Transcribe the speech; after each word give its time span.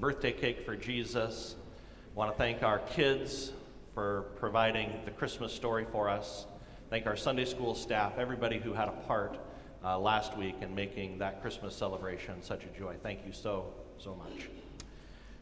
birthday 0.00 0.30
cake 0.30 0.64
for 0.64 0.76
Jesus. 0.76 1.56
I 2.14 2.16
want 2.16 2.30
to 2.30 2.38
thank 2.38 2.62
our 2.62 2.78
kids 2.78 3.50
for 3.94 4.26
providing 4.36 4.92
the 5.04 5.10
Christmas 5.10 5.52
story 5.52 5.86
for 5.90 6.08
us. 6.08 6.46
Thank 6.88 7.06
our 7.06 7.16
Sunday 7.16 7.44
school 7.44 7.74
staff, 7.74 8.12
everybody 8.16 8.60
who 8.60 8.72
had 8.72 8.86
a 8.86 8.92
part 8.92 9.38
uh, 9.84 9.98
last 9.98 10.38
week 10.38 10.54
in 10.60 10.72
making 10.72 11.18
that 11.18 11.42
Christmas 11.42 11.74
celebration 11.74 12.40
such 12.42 12.62
a 12.62 12.68
joy. 12.78 12.94
Thank 13.02 13.26
you 13.26 13.32
so, 13.32 13.74
so 13.98 14.14
much. 14.14 14.48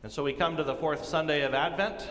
And 0.02 0.10
so 0.10 0.24
we 0.24 0.32
come 0.32 0.56
to 0.56 0.64
the 0.64 0.76
fourth 0.76 1.04
Sunday 1.04 1.42
of 1.42 1.52
Advent, 1.52 2.08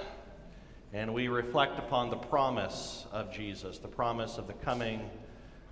and 0.93 1.15
we 1.15 1.29
reflect 1.29 1.79
upon 1.79 2.11
the 2.11 2.17
promise 2.17 3.07
of 3.11 3.33
Jesus, 3.33 3.79
the 3.79 3.87
promise 3.87 4.37
of 4.37 4.45
the 4.45 4.53
coming 4.53 5.09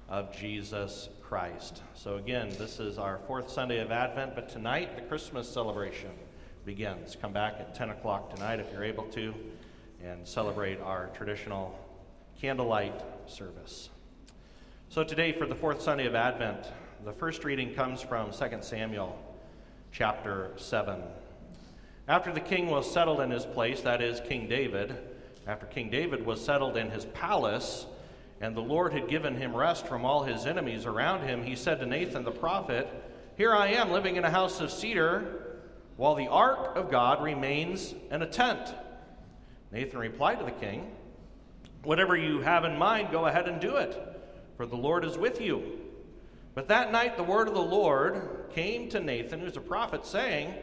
of 0.10 0.36
Jesus 0.36 1.10
Christ. 1.22 1.84
So, 1.94 2.18
again, 2.18 2.50
this 2.58 2.80
is 2.80 2.98
our 2.98 3.20
fourth 3.28 3.52
Sunday 3.52 3.80
of 3.80 3.92
Advent, 3.92 4.34
but 4.34 4.50
tonight 4.50 4.96
the 4.96 5.04
Christmas 5.04 5.48
celebration 5.48 6.10
begins. 6.66 7.18
Come 7.20 7.34
back 7.34 7.56
at 7.60 7.76
10 7.76 7.90
o'clock 7.90 8.34
tonight 8.34 8.60
if 8.60 8.72
you're 8.72 8.84
able 8.84 9.04
to 9.06 9.34
and 10.04 10.26
celebrate 10.26 10.80
our 10.80 11.08
traditional 11.14 11.78
candlelight 12.40 13.04
service. 13.30 13.90
So, 14.90 15.04
today 15.04 15.34
for 15.34 15.46
the 15.46 15.56
fourth 15.56 15.82
Sunday 15.82 16.06
of 16.06 16.16
Advent, 16.16 16.66
the 17.04 17.12
first 17.12 17.44
reading 17.44 17.74
comes 17.74 18.02
from 18.02 18.32
2 18.32 18.58
Samuel 18.62 19.20
chapter 19.92 20.52
7. 20.56 21.02
After 22.08 22.32
the 22.32 22.40
king 22.40 22.68
was 22.68 22.90
settled 22.90 23.20
in 23.20 23.30
his 23.30 23.46
place, 23.46 23.82
that 23.82 24.02
is, 24.02 24.22
King 24.22 24.48
David, 24.48 24.96
after 25.46 25.66
King 25.66 25.90
David 25.90 26.26
was 26.26 26.44
settled 26.44 26.78
in 26.78 26.90
his 26.92 27.06
palace, 27.06 27.86
and 28.40 28.56
the 28.56 28.62
Lord 28.62 28.94
had 28.94 29.10
given 29.10 29.36
him 29.36 29.56
rest 29.56 29.86
from 29.86 30.06
all 30.06 30.24
his 30.24 30.46
enemies 30.46 30.86
around 30.86 31.28
him, 31.28 31.44
he 31.44 31.56
said 31.56 31.80
to 31.80 31.86
Nathan 31.86 32.24
the 32.24 32.32
prophet, 32.32 32.88
Here 33.36 33.54
I 33.54 33.68
am 33.70 33.92
living 33.92 34.16
in 34.16 34.24
a 34.24 34.30
house 34.30 34.62
of 34.62 34.72
cedar, 34.72 35.53
while 35.98 36.16
the 36.16 36.28
ark 36.28 36.76
of 36.76 36.90
God 36.90 37.24
remains 37.24 37.94
in 38.12 38.22
a 38.22 38.28
tent. 38.28 38.74
Nathan 39.72 40.00
replied 40.00 40.40
to 40.40 40.46
the 40.46 40.52
king, 40.52 40.92
Whatever 41.84 42.16
you 42.16 42.42
have 42.42 42.64
in 42.64 42.78
mind, 42.78 43.10
go 43.12 43.26
ahead 43.26 43.48
and 43.48 43.60
do 43.60 43.76
it, 43.76 43.98
for 44.56 44.66
the 44.66 44.76
Lord 44.76 45.04
is 45.04 45.18
with 45.18 45.42
you. 45.42 45.80
But 46.56 46.68
that 46.70 46.92
night 46.92 47.18
the 47.18 47.24
word 47.24 47.48
of 47.48 47.56
the 47.56 47.62
Lord 47.62 48.46
came 48.54 48.88
to 48.90 49.00
Nathan, 49.00 49.40
who's 49.40 49.58
a 49.58 49.62
prophet, 49.62 50.06
saying, 50.06 50.54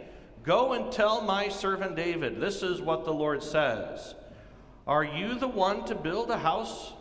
Go 0.43 0.73
and 0.73 0.91
tell 0.91 1.21
my 1.21 1.49
servant 1.49 1.97
David, 1.97 2.41
this 2.41 2.63
is 2.63 2.81
what 2.81 3.05
the 3.05 3.13
Lord 3.13 3.43
says. 3.43 4.15
Are 4.87 5.05
you 5.05 5.35
the 5.35 5.49
one 5.49 5.85
to 5.85 5.95
build 5.95 6.31
a 6.31 6.39
house, 6.39 6.95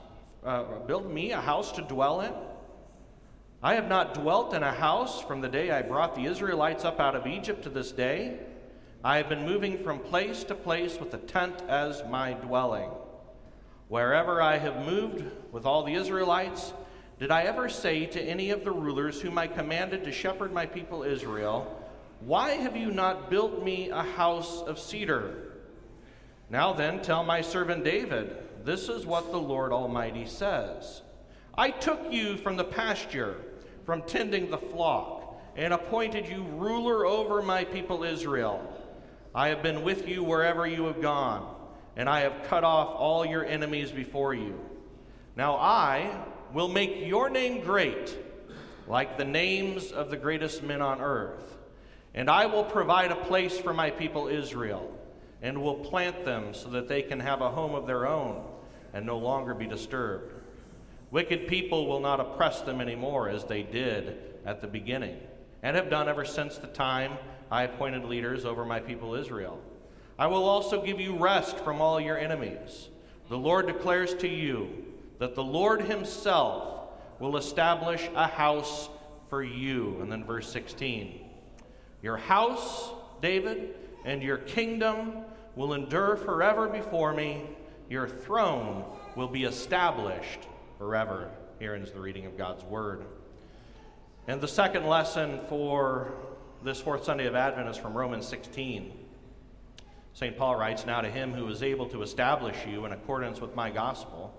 uh, 0.44 0.64
build 0.86 1.12
me 1.12 1.32
a 1.32 1.40
house 1.40 1.72
to 1.74 1.82
dwell 1.82 2.22
in? 2.22 2.34
I 3.62 3.76
have 3.76 3.90
not 3.90 4.14
dwelt 4.14 4.54
in 4.54 4.64
a 4.64 4.72
house 4.72 5.22
from 5.22 5.42
the 5.42 5.50
day 5.50 5.70
I 5.70 5.82
brought 5.82 6.16
the 6.16 6.24
Israelites 6.24 6.86
up 6.86 7.02
out 7.02 7.14
of 7.14 7.28
Egypt 7.28 7.64
to 7.64 7.70
this 7.70 7.92
day. 7.92 8.40
I 9.04 9.18
have 9.18 9.28
been 9.28 9.46
moving 9.46 9.84
from 9.84 10.00
place 10.00 10.46
to 10.46 10.56
place 10.56 10.98
with 10.98 11.14
a 11.14 11.18
tent 11.18 11.62
as 11.68 12.02
my 12.10 12.34
dwelling. 12.34 12.90
Wherever 13.90 14.42
I 14.42 14.58
have 14.60 14.86
moved 14.86 15.26
with 15.52 15.66
all 15.66 15.84
the 15.84 15.96
Israelites, 15.96 16.72
did 17.20 17.32
I 17.32 17.44
ever 17.44 17.68
say 17.68 18.06
to 18.06 18.22
any 18.22 18.52
of 18.52 18.64
the 18.64 18.72
rulers 18.72 19.20
whom 19.20 19.38
I 19.38 19.48
commanded 19.48 20.06
to 20.06 20.12
shepherd 20.14 20.54
my 20.54 20.66
people 20.66 21.04
Israel, 21.04 21.84
why 22.22 22.52
have 22.52 22.78
you 22.78 22.92
not 22.92 23.30
built 23.30 23.62
me 23.62 23.90
a 23.90 24.04
house 24.04 24.62
of 24.62 24.80
cedar? 24.80 25.58
Now 26.50 26.72
then, 26.72 27.02
tell 27.02 27.26
my 27.26 27.42
servant 27.42 27.84
David, 27.84 28.38
this 28.64 28.88
is 28.88 29.06
what 29.06 29.32
the 29.32 29.38
Lord 29.38 29.74
Almighty 29.74 30.26
says 30.26 31.02
I 31.56 31.72
took 31.72 32.00
you 32.10 32.38
from 32.38 32.56
the 32.56 32.64
pasture, 32.64 33.36
from 33.90 34.04
tending 34.04 34.52
the 34.52 34.58
flock, 34.60 35.42
and 35.56 35.74
appointed 35.74 36.28
you 36.28 36.44
ruler 36.44 37.08
over 37.08 37.42
my 37.42 37.64
people 37.64 38.04
Israel. 38.04 38.62
I 39.34 39.48
have 39.48 39.64
been 39.64 39.82
with 39.82 40.08
you 40.08 40.24
wherever 40.24 40.68
you 40.68 40.86
have 40.86 41.02
gone, 41.02 41.56
and 41.96 42.08
I 42.08 42.20
have 42.20 42.44
cut 42.44 42.64
off 42.64 42.90
all 42.96 43.26
your 43.26 43.44
enemies 43.44 43.90
before 43.90 44.36
you. 44.36 44.60
Now 45.36 45.56
I 45.56 46.24
will 46.54 46.68
make 46.68 47.08
your 47.08 47.32
name 47.32 47.62
great, 47.62 48.16
like 48.88 49.18
the 49.18 49.26
names 49.26 49.92
of 49.92 50.12
the 50.12 50.18
greatest 50.18 50.62
men 50.62 50.84
on 50.84 51.02
earth. 51.02 51.58
And 52.14 52.30
I 52.30 52.46
will 52.46 52.66
provide 52.66 53.12
a 53.12 53.16
place 53.16 53.58
for 53.58 53.74
my 53.74 53.90
people 53.90 54.28
Israel, 54.28 54.96
and 55.42 55.64
will 55.64 55.78
plant 55.78 56.26
them 56.26 56.54
so 56.54 56.70
that 56.70 56.88
they 56.88 57.02
can 57.02 57.22
have 57.22 57.42
a 57.42 57.50
home 57.50 57.74
of 57.74 57.88
their 57.88 58.06
own 58.06 58.46
and 58.94 59.04
no 59.04 59.18
longer 59.18 59.56
be 59.56 59.66
disturbed. 59.66 60.39
Wicked 61.12 61.48
people 61.48 61.88
will 61.88 62.00
not 62.00 62.20
oppress 62.20 62.62
them 62.62 62.82
anymore 62.82 63.30
as 63.30 63.44
they 63.44 63.64
did 63.64 64.18
at 64.46 64.62
the 64.62 64.68
beginning, 64.68 65.18
and 65.64 65.76
have 65.76 65.90
done 65.90 66.08
ever 66.08 66.24
since 66.24 66.58
the 66.58 66.68
time 66.68 67.14
I 67.52 67.64
appointed 67.64 68.06
leaders 68.06 68.46
over 68.46 68.64
my 68.64 68.80
people 68.80 69.16
Israel. 69.16 69.60
I 70.20 70.28
will 70.28 70.48
also 70.48 70.84
give 70.84 71.00
you 71.00 71.18
rest 71.18 71.58
from 71.60 71.82
all 71.82 72.00
your 72.00 72.18
enemies. 72.18 72.90
The 73.30 73.38
Lord 73.38 73.68
declares 73.68 74.14
to 74.16 74.28
you 74.28 74.70
that 75.18 75.34
the 75.34 75.44
Lord 75.44 75.82
Himself 75.82 76.90
will 77.20 77.38
establish 77.38 78.08
a 78.16 78.28
house 78.28 78.90
for 79.30 79.44
you. 79.44 79.98
And 80.02 80.12
then 80.12 80.24
verse 80.24 80.52
16. 80.52 81.26
Your 82.02 82.18
house, 82.18 82.92
David, 83.22 83.76
and 84.06 84.22
your 84.22 84.38
kingdom 84.38 85.24
will 85.56 85.74
endure 85.74 86.16
forever 86.16 86.68
before 86.68 87.14
me. 87.14 87.50
Your 87.90 88.08
throne 88.08 88.86
will 89.16 89.28
be 89.28 89.44
established 89.44 90.48
forever. 90.80 91.30
Here 91.60 91.76
ends 91.76 91.92
the 91.92 92.00
reading 92.00 92.26
of 92.26 92.36
God's 92.36 92.64
word. 92.64 93.04
And 94.28 94.42
the 94.42 94.48
second 94.48 94.88
lesson 94.88 95.42
for 95.48 96.14
this 96.64 96.82
fourth 96.82 97.04
Sunday 97.04 97.28
of 97.28 97.36
Advent 97.36 97.70
is 97.70 97.78
from 97.78 97.94
Romans 97.96 98.28
16. 98.28 98.92
St. 100.14 100.36
Paul 100.36 100.56
writes, 100.56 100.88
Now 100.88 101.02
to 101.02 101.12
him 101.12 101.34
who 101.34 101.48
is 101.50 101.62
able 101.62 101.86
to 101.90 102.02
establish 102.02 102.56
you 102.66 102.86
in 102.86 102.94
accordance 102.94 103.40
with 103.40 103.56
my 103.56 103.70
gospel, 103.70 104.34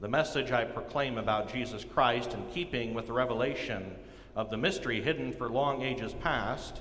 the 0.00 0.08
message 0.08 0.50
I 0.50 0.64
proclaim 0.64 1.18
about 1.18 1.52
Jesus 1.52 1.84
Christ 1.84 2.32
in 2.32 2.44
keeping 2.46 2.92
with 2.92 3.06
the 3.06 3.12
revelation 3.12 3.94
of 4.34 4.50
the 4.50 4.56
mystery 4.56 5.00
hidden 5.00 5.32
for 5.32 5.48
long 5.48 5.82
ages 5.82 6.12
past 6.14 6.80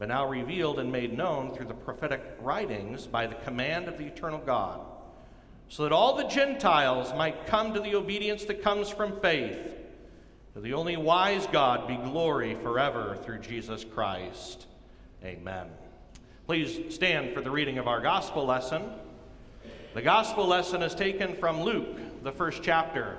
but 0.00 0.08
now 0.08 0.26
revealed 0.26 0.78
and 0.78 0.90
made 0.90 1.14
known 1.14 1.54
through 1.54 1.66
the 1.66 1.74
prophetic 1.74 2.22
writings 2.40 3.06
by 3.06 3.26
the 3.26 3.34
command 3.34 3.86
of 3.86 3.98
the 3.98 4.06
eternal 4.06 4.38
God, 4.38 4.80
so 5.70 5.84
that 5.84 5.92
all 5.92 6.16
the 6.16 6.24
Gentiles 6.24 7.14
might 7.16 7.46
come 7.46 7.72
to 7.72 7.80
the 7.80 7.94
obedience 7.94 8.44
that 8.44 8.60
comes 8.60 8.90
from 8.90 9.20
faith. 9.20 9.56
To 10.54 10.60
the 10.60 10.74
only 10.74 10.96
wise 10.96 11.46
God 11.46 11.86
be 11.86 11.94
glory 11.94 12.56
forever 12.56 13.16
through 13.22 13.38
Jesus 13.38 13.84
Christ. 13.84 14.66
Amen. 15.24 15.68
Please 16.46 16.92
stand 16.92 17.32
for 17.32 17.40
the 17.40 17.52
reading 17.52 17.78
of 17.78 17.86
our 17.86 18.00
gospel 18.00 18.44
lesson. 18.44 18.82
The 19.94 20.02
gospel 20.02 20.44
lesson 20.44 20.82
is 20.82 20.92
taken 20.92 21.36
from 21.36 21.62
Luke, 21.62 22.24
the 22.24 22.32
first 22.32 22.64
chapter, 22.64 23.16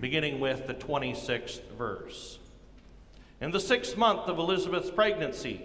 beginning 0.00 0.40
with 0.40 0.66
the 0.66 0.74
26th 0.74 1.60
verse. 1.76 2.38
In 3.42 3.50
the 3.50 3.60
sixth 3.60 3.98
month 3.98 4.20
of 4.20 4.38
Elizabeth's 4.38 4.90
pregnancy, 4.90 5.60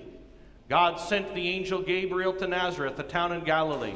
God 0.68 1.00
sent 1.00 1.34
the 1.34 1.48
angel 1.48 1.82
Gabriel 1.82 2.34
to 2.34 2.48
Nazareth, 2.48 3.00
a 3.00 3.04
town 3.04 3.32
in 3.32 3.46
Galilee, 3.46 3.96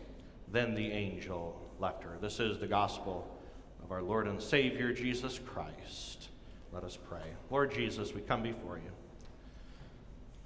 Then 0.51 0.73
the 0.73 0.91
angel 0.91 1.59
left 1.79 2.03
her. 2.03 2.17
This 2.21 2.39
is 2.39 2.59
the 2.59 2.67
gospel 2.67 3.27
of 3.83 3.91
our 3.91 4.01
Lord 4.01 4.27
and 4.27 4.41
Savior, 4.41 4.91
Jesus 4.91 5.39
Christ. 5.39 6.29
Let 6.73 6.83
us 6.83 6.97
pray. 6.97 7.23
Lord 7.49 7.73
Jesus, 7.73 8.13
we 8.13 8.21
come 8.21 8.43
before 8.43 8.77
you. 8.77 8.91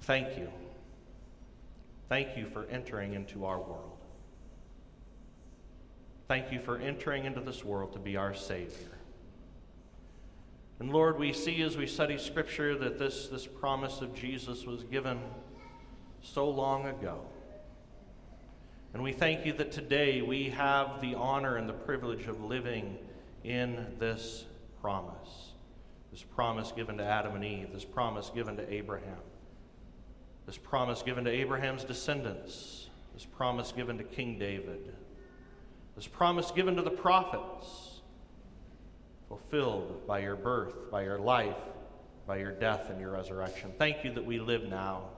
Thank 0.02 0.38
you. 0.38 0.48
Thank 2.08 2.36
you 2.36 2.46
for 2.46 2.66
entering 2.66 3.14
into 3.14 3.44
our 3.44 3.58
world. 3.58 3.98
Thank 6.28 6.52
you 6.52 6.60
for 6.60 6.78
entering 6.78 7.24
into 7.24 7.40
this 7.40 7.64
world 7.64 7.92
to 7.92 7.98
be 7.98 8.16
our 8.16 8.34
Savior. 8.34 8.98
And 10.78 10.92
Lord, 10.92 11.18
we 11.18 11.32
see 11.32 11.62
as 11.62 11.76
we 11.76 11.86
study 11.86 12.18
Scripture 12.18 12.76
that 12.78 12.98
this, 12.98 13.28
this 13.28 13.46
promise 13.46 14.00
of 14.00 14.14
Jesus 14.14 14.66
was 14.66 14.82
given 14.84 15.18
so 16.22 16.48
long 16.48 16.86
ago. 16.86 17.20
And 18.96 19.04
we 19.04 19.12
thank 19.12 19.44
you 19.44 19.52
that 19.52 19.72
today 19.72 20.22
we 20.22 20.48
have 20.48 21.02
the 21.02 21.16
honor 21.16 21.56
and 21.56 21.68
the 21.68 21.74
privilege 21.74 22.28
of 22.28 22.42
living 22.42 22.96
in 23.44 23.94
this 23.98 24.46
promise. 24.80 25.52
This 26.10 26.22
promise 26.22 26.72
given 26.72 26.96
to 26.96 27.04
Adam 27.04 27.34
and 27.34 27.44
Eve, 27.44 27.74
this 27.74 27.84
promise 27.84 28.30
given 28.34 28.56
to 28.56 28.72
Abraham, 28.72 29.18
this 30.46 30.56
promise 30.56 31.02
given 31.02 31.24
to 31.24 31.30
Abraham's 31.30 31.84
descendants, 31.84 32.88
this 33.12 33.26
promise 33.26 33.70
given 33.70 33.98
to 33.98 34.02
King 34.04 34.38
David 34.38 34.94
this 35.94 36.06
promise 36.06 36.50
given 36.50 36.74
to 36.76 36.82
the 36.82 36.90
prophets, 36.90 38.00
fulfilled 39.28 40.06
by 40.06 40.20
your 40.20 40.36
birth, 40.36 40.90
by 40.90 41.02
your 41.02 41.18
life, 41.18 41.58
by 42.26 42.38
your 42.38 42.52
death 42.52 42.88
and 42.88 42.98
your 42.98 43.10
resurrection. 43.10 43.74
Thank 43.76 44.04
you 44.04 44.12
that 44.14 44.24
we 44.24 44.38
live 44.38 44.64
now. 44.64 45.10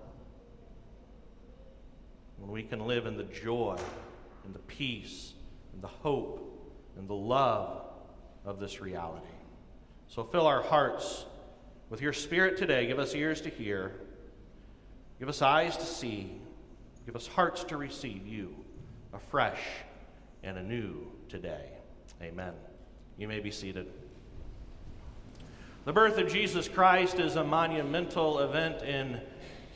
When 2.38 2.50
we 2.50 2.62
can 2.62 2.87
live 2.87 3.06
in 3.06 3.17
the 3.17 3.25
joy 3.25 3.79
and 4.44 4.55
the 4.55 4.61
peace 4.61 5.35
and 5.73 5.82
the 5.82 5.88
hope 5.88 6.44
and 6.96 7.08
the 7.08 7.14
love 7.14 7.82
of 8.44 8.61
this 8.61 8.81
reality. 8.81 9.26
So 10.08 10.25
fill 10.25 10.46
our 10.46 10.62
hearts 10.62 11.26
with 11.90 12.00
your 12.00 12.12
spirit 12.12 12.56
today. 12.56 12.87
Give 12.87 12.99
us 12.99 13.14
ears 13.14 13.40
to 13.43 13.50
hear, 13.50 13.93
give 15.19 15.29
us 15.29 15.43
eyes 15.43 15.76
to 15.76 15.85
see, 15.85 16.40
give 17.06 17.17
us 17.17 17.26
hearts 17.26 17.64
to 17.64 17.76
receive 17.76 18.26
you 18.26 18.55
afresh 19.12 19.61
and 20.43 20.56
anew 20.58 21.06
today. 21.29 21.70
Amen. 22.23 22.52
You 23.17 23.29
may 23.29 23.40
be 23.40 23.50
seated. 23.50 23.87
The 25.85 25.93
birth 25.93 26.19
of 26.19 26.29
Jesus 26.31 26.69
Christ 26.69 27.19
is 27.19 27.37
a 27.37 27.44
monumental 27.44 28.40
event 28.40 28.82
in 28.82 29.20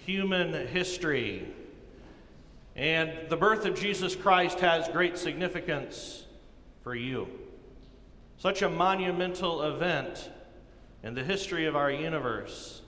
human 0.04 0.66
history. 0.68 1.48
And 2.74 3.28
the 3.28 3.36
birth 3.36 3.66
of 3.66 3.78
Jesus 3.78 4.16
Christ 4.16 4.60
has 4.60 4.88
great 4.88 5.18
significance 5.18 6.24
for 6.82 6.94
you. 6.94 7.28
Such 8.38 8.62
a 8.62 8.68
monumental 8.68 9.62
event 9.62 10.30
in 11.02 11.14
the 11.14 11.22
history 11.22 11.66
of 11.66 11.76
our 11.76 11.90
universe. 11.90 12.80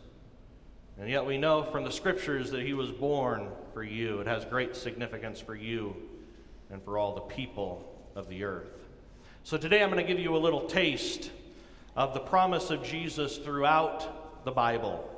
And 0.99 1.09
yet 1.11 1.27
we 1.27 1.39
know 1.39 1.65
from 1.65 1.85
the 1.85 1.91
scriptures 1.91 2.51
that 2.53 2.63
he 2.63 2.73
was 2.73 2.91
born 2.91 3.49
for 3.73 3.83
you. 3.83 4.21
It 4.21 4.27
has 4.27 4.45
great 4.45 4.75
significance 4.77 5.41
for 5.41 5.55
you 5.55 5.95
and 6.71 6.83
for 6.83 6.99
all 6.99 7.15
the 7.15 7.21
people 7.23 7.93
of 8.15 8.29
the 8.29 8.45
earth. 8.45 8.71
So 9.43 9.59
today 9.59 9.83
I'm 9.83 9.91
going 9.91 10.05
to 10.05 10.11
give 10.11 10.23
you 10.23 10.37
a 10.37 10.39
little 10.39 10.67
taste 10.67 11.31
of 11.97 12.15
the 12.15 12.21
promise 12.21 12.71
of 12.71 12.83
Jesus 12.83 13.37
throughout 13.37 14.45
the 14.45 14.53
Bible. 14.53 15.09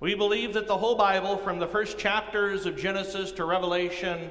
We 0.00 0.14
believe 0.14 0.54
that 0.54 0.68
the 0.68 0.78
whole 0.78 0.94
Bible, 0.94 1.38
from 1.38 1.58
the 1.58 1.66
first 1.66 1.98
chapters 1.98 2.66
of 2.66 2.76
Genesis 2.76 3.32
to 3.32 3.44
Revelation, 3.44 4.30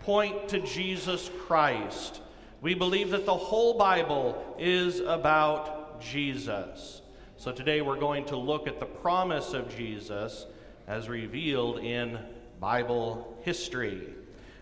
point 0.00 0.48
to 0.48 0.58
Jesus 0.58 1.30
Christ. 1.46 2.20
We 2.60 2.74
believe 2.74 3.10
that 3.10 3.24
the 3.24 3.36
whole 3.36 3.78
Bible 3.78 4.56
is 4.58 4.98
about 4.98 6.00
Jesus. 6.00 7.00
So 7.36 7.52
today 7.52 7.80
we're 7.80 8.00
going 8.00 8.24
to 8.26 8.36
look 8.36 8.66
at 8.66 8.80
the 8.80 8.86
promise 8.86 9.52
of 9.52 9.74
Jesus 9.76 10.46
as 10.88 11.08
revealed 11.08 11.78
in 11.78 12.18
Bible 12.58 13.38
history. 13.42 14.08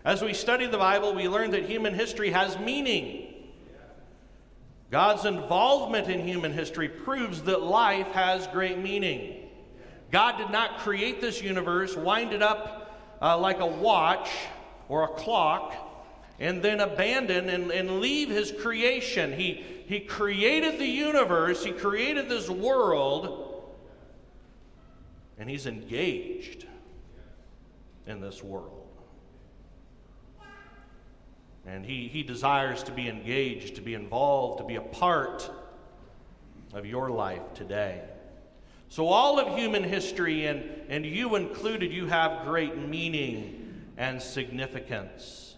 As 0.05 0.21
we 0.21 0.35
study 0.35 0.67
the 0.67 0.77
Bible, 0.77 1.15
we 1.15 1.27
learn 1.27 1.49
that 1.51 1.63
human 1.63 1.95
history 1.95 2.29
has 2.29 2.59
meaning. 2.59 3.33
God's 4.91 5.25
involvement 5.25 6.09
in 6.09 6.27
human 6.27 6.51
history 6.51 6.89
proves 6.89 7.41
that 7.43 7.63
life 7.63 8.09
has 8.09 8.45
great 8.47 8.77
meaning. 8.77 9.42
God 10.13 10.37
did 10.37 10.51
not 10.51 10.77
create 10.77 11.21
this 11.21 11.41
universe, 11.41 11.97
wind 11.97 12.33
it 12.33 12.43
up 12.43 12.99
uh, 13.19 13.35
like 13.35 13.59
a 13.59 13.65
watch 13.65 14.29
or 14.87 15.05
a 15.05 15.07
clock, 15.07 15.73
and 16.39 16.61
then 16.61 16.81
abandon 16.81 17.49
and, 17.49 17.71
and 17.71 17.99
leave 17.99 18.29
his 18.29 18.51
creation. 18.51 19.33
He, 19.33 19.63
he 19.87 19.99
created 19.99 20.77
the 20.77 20.85
universe, 20.85 21.65
he 21.65 21.71
created 21.71 22.29
this 22.29 22.47
world, 22.47 23.73
and 25.39 25.49
he's 25.49 25.65
engaged 25.65 26.67
in 28.05 28.21
this 28.21 28.43
world. 28.43 28.87
And 31.65 31.83
he, 31.83 32.07
he 32.07 32.21
desires 32.21 32.83
to 32.83 32.91
be 32.91 33.09
engaged, 33.09 33.77
to 33.77 33.81
be 33.81 33.95
involved, 33.95 34.59
to 34.59 34.63
be 34.63 34.75
a 34.75 34.81
part 34.81 35.49
of 36.71 36.85
your 36.85 37.09
life 37.09 37.55
today. 37.55 38.03
So, 38.93 39.07
all 39.07 39.39
of 39.39 39.57
human 39.57 39.83
history, 39.83 40.45
and, 40.45 40.63
and 40.87 41.03
you 41.03 41.35
included, 41.35 41.91
you 41.91 42.05
have 42.05 42.45
great 42.45 42.77
meaning 42.77 43.81
and 43.97 44.21
significance. 44.21 45.55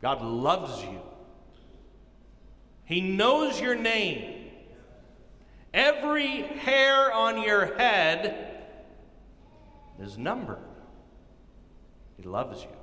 God 0.00 0.20
loves 0.20 0.82
you, 0.82 1.00
He 2.84 3.00
knows 3.00 3.60
your 3.60 3.76
name. 3.76 4.50
Every 5.72 6.42
hair 6.42 7.12
on 7.12 7.40
your 7.40 7.76
head 7.76 8.64
is 10.00 10.18
numbered. 10.18 10.58
He 12.16 12.24
loves 12.24 12.64
you. 12.64 12.76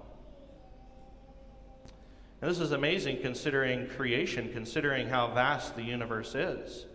And 2.41 2.49
this 2.49 2.61
is 2.61 2.71
amazing 2.71 3.17
considering 3.21 3.89
creation, 3.89 4.49
considering 4.53 5.09
how 5.09 5.33
vast 5.33 5.75
the 5.75 5.83
universe 5.83 6.35
is. 6.35 6.85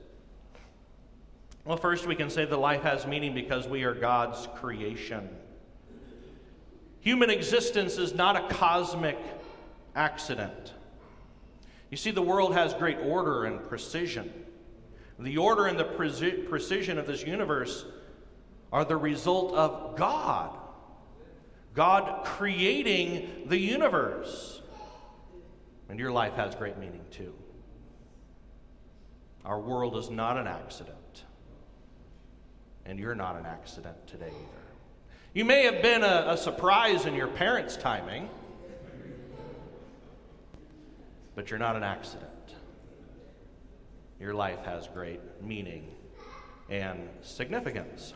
Well, 1.65 1.79
first, 1.79 2.07
we 2.07 2.15
can 2.15 2.29
say 2.29 2.45
that 2.45 2.57
life 2.57 2.83
has 2.83 3.07
meaning 3.07 3.35
because 3.35 3.67
we 3.67 3.85
are 3.85 3.95
God's 3.95 4.49
creation. 4.57 5.29
Human 7.01 7.31
existence 7.31 7.97
is 7.97 8.15
not 8.15 8.37
a 8.37 8.55
cosmic 8.55 9.19
accident. 9.95 10.75
You 11.91 11.97
see, 11.97 12.11
the 12.11 12.23
world 12.23 12.55
has 12.55 12.75
great 12.75 12.99
order 12.99 13.45
and 13.45 13.67
precision. 13.67 14.33
The 15.19 15.39
order 15.39 15.67
and 15.67 15.79
the 15.79 15.85
pre- 15.85 16.33
precision 16.33 16.99
of 16.99 17.07
this 17.07 17.25
universe 17.25 17.85
are 18.73 18.85
the 18.85 18.97
result 18.97 19.55
of 19.55 19.97
God. 19.97 20.59
God 21.75 22.25
creating 22.25 23.45
the 23.47 23.59
universe. 23.59 24.61
And 25.89 25.99
your 25.99 26.11
life 26.11 26.35
has 26.35 26.55
great 26.55 26.79
meaning 26.79 27.05
too. 27.11 27.35
Our 29.45 29.61
world 29.61 29.97
is 29.97 30.11
not 30.11 30.37
an 30.37 30.47
accident. 30.47 31.25
And 32.87 32.99
you're 32.99 33.15
not 33.15 33.37
an 33.37 33.47
accident 33.47 33.97
today 34.07 34.29
either. 34.29 34.65
You 35.33 35.45
may 35.45 35.65
have 35.65 35.83
been 35.83 36.03
a, 36.03 36.27
a 36.29 36.37
surprise 36.37 37.07
in 37.07 37.15
your 37.15 37.27
parents' 37.27 37.77
timing, 37.77 38.29
but 41.35 41.51
you're 41.51 41.59
not 41.59 41.77
an 41.77 41.83
accident. 41.83 42.31
Your 44.21 44.35
life 44.35 44.65
has 44.65 44.87
great 44.89 45.21
meaning 45.43 45.91
and 46.71 47.09
significance. 47.23 48.15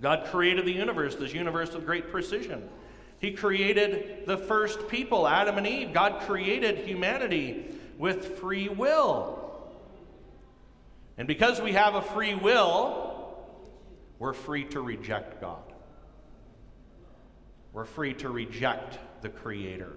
God 0.00 0.26
created 0.26 0.64
the 0.64 0.72
universe, 0.72 1.14
this 1.14 1.32
universe 1.32 1.72
with 1.72 1.86
great 1.86 2.10
precision. 2.10 2.68
He 3.20 3.32
created 3.32 4.26
the 4.26 4.36
first 4.36 4.88
people, 4.88 5.26
Adam 5.26 5.58
and 5.58 5.66
Eve. 5.66 5.92
God 5.92 6.22
created 6.22 6.78
humanity 6.78 7.66
with 7.98 8.38
free 8.38 8.68
will. 8.68 9.42
And 11.18 11.26
because 11.26 11.60
we 11.60 11.72
have 11.72 11.94
a 11.94 12.02
free 12.02 12.34
will, 12.34 13.05
we're 14.18 14.32
free 14.32 14.64
to 14.66 14.80
reject 14.80 15.40
God. 15.40 15.72
We're 17.72 17.84
free 17.84 18.14
to 18.14 18.30
reject 18.30 18.98
the 19.20 19.28
Creator. 19.28 19.92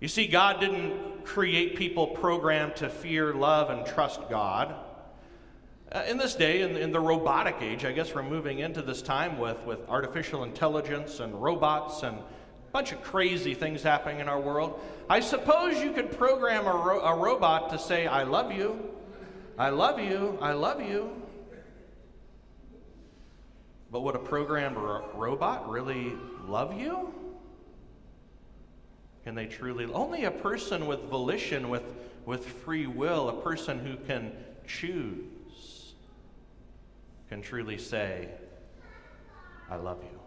You 0.00 0.08
see, 0.08 0.26
God 0.26 0.60
didn't 0.60 1.24
create 1.24 1.76
people 1.76 2.08
programmed 2.08 2.74
to 2.76 2.88
fear, 2.88 3.34
love, 3.34 3.70
and 3.70 3.86
trust 3.86 4.20
God. 4.28 4.74
Uh, 5.92 6.02
in 6.08 6.16
this 6.16 6.34
day, 6.34 6.62
in, 6.62 6.76
in, 6.76 6.90
the 6.90 6.98
robotic 6.98 7.56
age, 7.60 7.84
I 7.84 7.92
guess 7.92 8.14
we're 8.14 8.22
moving 8.22 8.60
into 8.60 8.82
this 8.82 9.02
time 9.02 9.38
with, 9.38 9.62
with 9.64 9.88
artificial 9.88 10.42
intelligence 10.42 11.20
and 11.20 11.40
robots 11.40 12.02
and 12.02 12.16
a 12.16 12.24
bunch 12.72 12.90
of 12.90 13.02
crazy 13.02 13.54
things 13.54 13.82
happening 13.82 14.18
in 14.18 14.28
our 14.28 14.40
world. 14.40 14.80
I 15.08 15.20
suppose 15.20 15.80
you 15.80 15.92
could 15.92 16.10
program 16.18 16.66
a, 16.66 16.72
ro- 16.72 17.00
a 17.00 17.14
robot 17.14 17.70
to 17.70 17.78
say, 17.78 18.06
I 18.06 18.22
love 18.22 18.50
you, 18.50 18.82
I 19.58 19.68
love 19.68 20.00
you, 20.00 20.38
I 20.40 20.52
love 20.52 20.80
you. 20.80 21.21
But 23.92 24.00
would 24.00 24.14
a 24.14 24.18
programmed 24.18 24.76
ro- 24.76 25.04
robot 25.14 25.68
really 25.68 26.14
love 26.46 26.80
you? 26.80 27.12
Can 29.22 29.34
they 29.34 29.46
truly? 29.46 29.84
Only 29.84 30.24
a 30.24 30.30
person 30.30 30.86
with 30.86 31.00
volition, 31.02 31.68
with, 31.68 31.84
with 32.24 32.46
free 32.46 32.86
will, 32.86 33.28
a 33.28 33.42
person 33.42 33.78
who 33.78 33.96
can 33.96 34.32
choose, 34.66 35.92
can 37.28 37.42
truly 37.42 37.76
say, 37.76 38.30
I 39.70 39.76
love 39.76 40.02
you. 40.02 40.18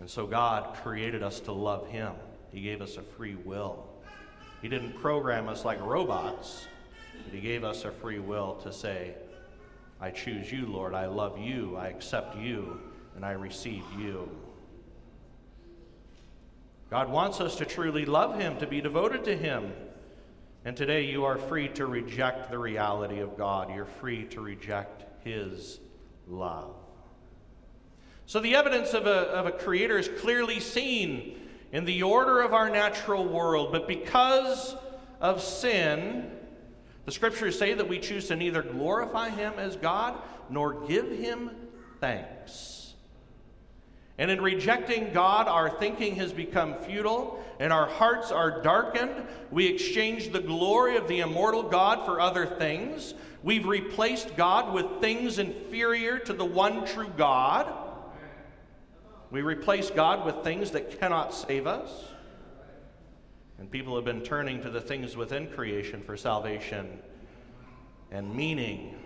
And 0.00 0.08
so 0.08 0.26
God 0.26 0.74
created 0.82 1.22
us 1.22 1.38
to 1.40 1.52
love 1.52 1.86
Him. 1.86 2.14
He 2.50 2.62
gave 2.62 2.80
us 2.80 2.96
a 2.96 3.02
free 3.02 3.34
will. 3.34 3.86
He 4.62 4.68
didn't 4.68 4.94
program 4.94 5.48
us 5.48 5.66
like 5.66 5.80
robots, 5.82 6.66
but 7.24 7.34
He 7.34 7.40
gave 7.40 7.62
us 7.62 7.84
a 7.84 7.90
free 7.90 8.18
will 8.18 8.54
to 8.62 8.72
say, 8.72 9.14
I 10.02 10.10
choose 10.10 10.50
you, 10.50 10.66
Lord. 10.66 10.94
I 10.94 11.06
love 11.06 11.38
you. 11.38 11.76
I 11.76 11.86
accept 11.86 12.36
you. 12.36 12.80
And 13.14 13.24
I 13.24 13.32
receive 13.32 13.84
you. 13.96 14.28
God 16.90 17.08
wants 17.08 17.40
us 17.40 17.54
to 17.56 17.64
truly 17.64 18.04
love 18.04 18.38
Him, 18.38 18.58
to 18.58 18.66
be 18.66 18.80
devoted 18.80 19.22
to 19.24 19.36
Him. 19.36 19.72
And 20.64 20.76
today 20.76 21.04
you 21.04 21.24
are 21.24 21.38
free 21.38 21.68
to 21.68 21.86
reject 21.86 22.50
the 22.50 22.58
reality 22.58 23.20
of 23.20 23.38
God. 23.38 23.72
You're 23.72 23.84
free 23.84 24.24
to 24.30 24.40
reject 24.40 25.04
His 25.24 25.78
love. 26.26 26.74
So 28.26 28.40
the 28.40 28.56
evidence 28.56 28.94
of 28.94 29.06
a, 29.06 29.28
of 29.30 29.46
a 29.46 29.52
creator 29.52 29.98
is 29.98 30.08
clearly 30.20 30.58
seen 30.58 31.40
in 31.70 31.84
the 31.84 32.02
order 32.02 32.40
of 32.40 32.52
our 32.52 32.70
natural 32.70 33.24
world. 33.24 33.70
But 33.70 33.86
because 33.86 34.74
of 35.20 35.40
sin, 35.40 36.28
the 37.04 37.12
scriptures 37.12 37.58
say 37.58 37.74
that 37.74 37.88
we 37.88 37.98
choose 37.98 38.28
to 38.28 38.36
neither 38.36 38.62
glorify 38.62 39.30
him 39.30 39.54
as 39.58 39.76
God 39.76 40.16
nor 40.48 40.86
give 40.86 41.10
him 41.10 41.50
thanks. 42.00 42.94
And 44.18 44.30
in 44.30 44.40
rejecting 44.40 45.12
God, 45.12 45.48
our 45.48 45.68
thinking 45.68 46.16
has 46.16 46.32
become 46.32 46.76
futile 46.82 47.42
and 47.58 47.72
our 47.72 47.88
hearts 47.88 48.30
are 48.30 48.62
darkened. 48.62 49.26
We 49.50 49.66
exchange 49.66 50.30
the 50.30 50.40
glory 50.40 50.96
of 50.96 51.08
the 51.08 51.20
immortal 51.20 51.62
God 51.62 52.04
for 52.04 52.20
other 52.20 52.46
things. 52.46 53.14
We've 53.42 53.66
replaced 53.66 54.36
God 54.36 54.72
with 54.72 55.00
things 55.00 55.38
inferior 55.38 56.18
to 56.20 56.32
the 56.32 56.44
one 56.44 56.86
true 56.86 57.10
God. 57.16 57.72
We 59.30 59.40
replace 59.40 59.90
God 59.90 60.26
with 60.26 60.44
things 60.44 60.72
that 60.72 61.00
cannot 61.00 61.34
save 61.34 61.66
us. 61.66 61.90
And 63.62 63.70
people 63.70 63.94
have 63.94 64.04
been 64.04 64.22
turning 64.22 64.60
to 64.62 64.70
the 64.70 64.80
things 64.80 65.16
within 65.16 65.46
creation 65.46 66.02
for 66.02 66.16
salvation 66.16 66.98
and 68.10 68.34
meaning 68.34 68.96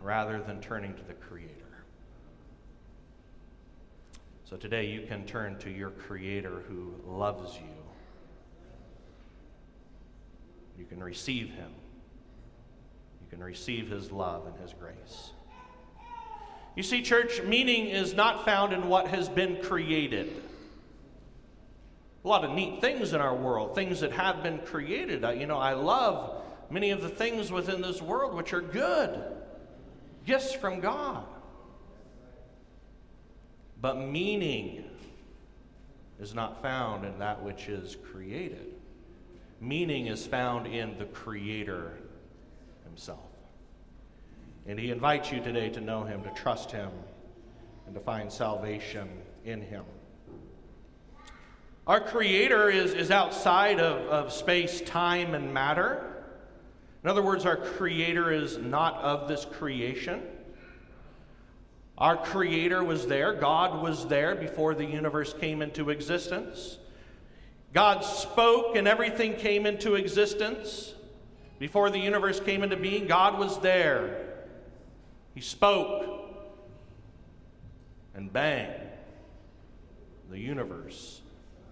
rather 0.00 0.40
than 0.40 0.58
turning 0.62 0.94
to 0.94 1.02
the 1.02 1.12
Creator. 1.12 1.84
So 4.46 4.56
today 4.56 4.86
you 4.86 5.02
can 5.02 5.26
turn 5.26 5.58
to 5.58 5.68
your 5.68 5.90
Creator 5.90 6.62
who 6.66 6.94
loves 7.06 7.56
you. 7.56 7.68
You 10.78 10.86
can 10.86 11.02
receive 11.02 11.50
Him. 11.50 11.70
You 13.20 13.26
can 13.28 13.44
receive 13.44 13.90
His 13.90 14.10
love 14.10 14.46
and 14.46 14.56
His 14.62 14.72
grace. 14.72 15.32
You 16.74 16.82
see, 16.82 17.02
church, 17.02 17.42
meaning 17.42 17.88
is 17.88 18.14
not 18.14 18.46
found 18.46 18.72
in 18.72 18.88
what 18.88 19.08
has 19.08 19.28
been 19.28 19.62
created. 19.62 20.42
A 22.24 22.28
lot 22.28 22.44
of 22.44 22.50
neat 22.52 22.80
things 22.80 23.12
in 23.12 23.20
our 23.20 23.34
world, 23.34 23.74
things 23.74 24.00
that 24.00 24.12
have 24.12 24.42
been 24.42 24.58
created. 24.58 25.24
Uh, 25.24 25.30
you 25.30 25.46
know, 25.46 25.56
I 25.56 25.72
love 25.72 26.42
many 26.68 26.90
of 26.90 27.00
the 27.00 27.08
things 27.08 27.50
within 27.50 27.80
this 27.80 28.02
world 28.02 28.34
which 28.34 28.52
are 28.52 28.60
good, 28.60 29.22
gifts 30.26 30.52
from 30.52 30.80
God. 30.80 31.24
But 33.80 33.96
meaning 33.98 34.84
is 36.20 36.34
not 36.34 36.60
found 36.60 37.06
in 37.06 37.18
that 37.18 37.42
which 37.42 37.68
is 37.68 37.96
created. 38.12 38.74
Meaning 39.60 40.06
is 40.06 40.26
found 40.26 40.66
in 40.66 40.98
the 40.98 41.06
Creator 41.06 41.98
Himself. 42.84 43.20
And 44.66 44.78
He 44.78 44.90
invites 44.90 45.32
you 45.32 45.40
today 45.40 45.70
to 45.70 45.80
know 45.80 46.04
Him, 46.04 46.22
to 46.24 46.30
trust 46.30 46.70
Him, 46.70 46.90
and 47.86 47.94
to 47.94 48.00
find 48.00 48.30
salvation 48.30 49.08
in 49.44 49.62
Him. 49.62 49.84
Our 51.86 52.00
Creator 52.00 52.70
is, 52.70 52.92
is 52.92 53.10
outside 53.10 53.80
of, 53.80 54.06
of 54.08 54.32
space, 54.32 54.80
time, 54.82 55.34
and 55.34 55.52
matter. 55.52 56.24
In 57.02 57.08
other 57.08 57.22
words, 57.22 57.46
our 57.46 57.56
Creator 57.56 58.32
is 58.32 58.58
not 58.58 58.96
of 58.96 59.28
this 59.28 59.44
creation. 59.44 60.22
Our 61.96 62.16
Creator 62.16 62.84
was 62.84 63.06
there, 63.06 63.34
God 63.34 63.82
was 63.82 64.06
there 64.08 64.34
before 64.34 64.74
the 64.74 64.84
universe 64.84 65.34
came 65.34 65.62
into 65.62 65.90
existence. 65.90 66.78
God 67.72 68.04
spoke 68.04 68.76
and 68.76 68.88
everything 68.88 69.36
came 69.36 69.66
into 69.66 69.94
existence. 69.94 70.94
Before 71.58 71.90
the 71.90 71.98
universe 71.98 72.40
came 72.40 72.62
into 72.62 72.76
being, 72.76 73.06
God 73.06 73.38
was 73.38 73.60
there. 73.60 74.26
He 75.34 75.40
spoke, 75.40 76.24
and 78.14 78.32
bang, 78.32 78.70
the 80.30 80.38
universe 80.38 81.19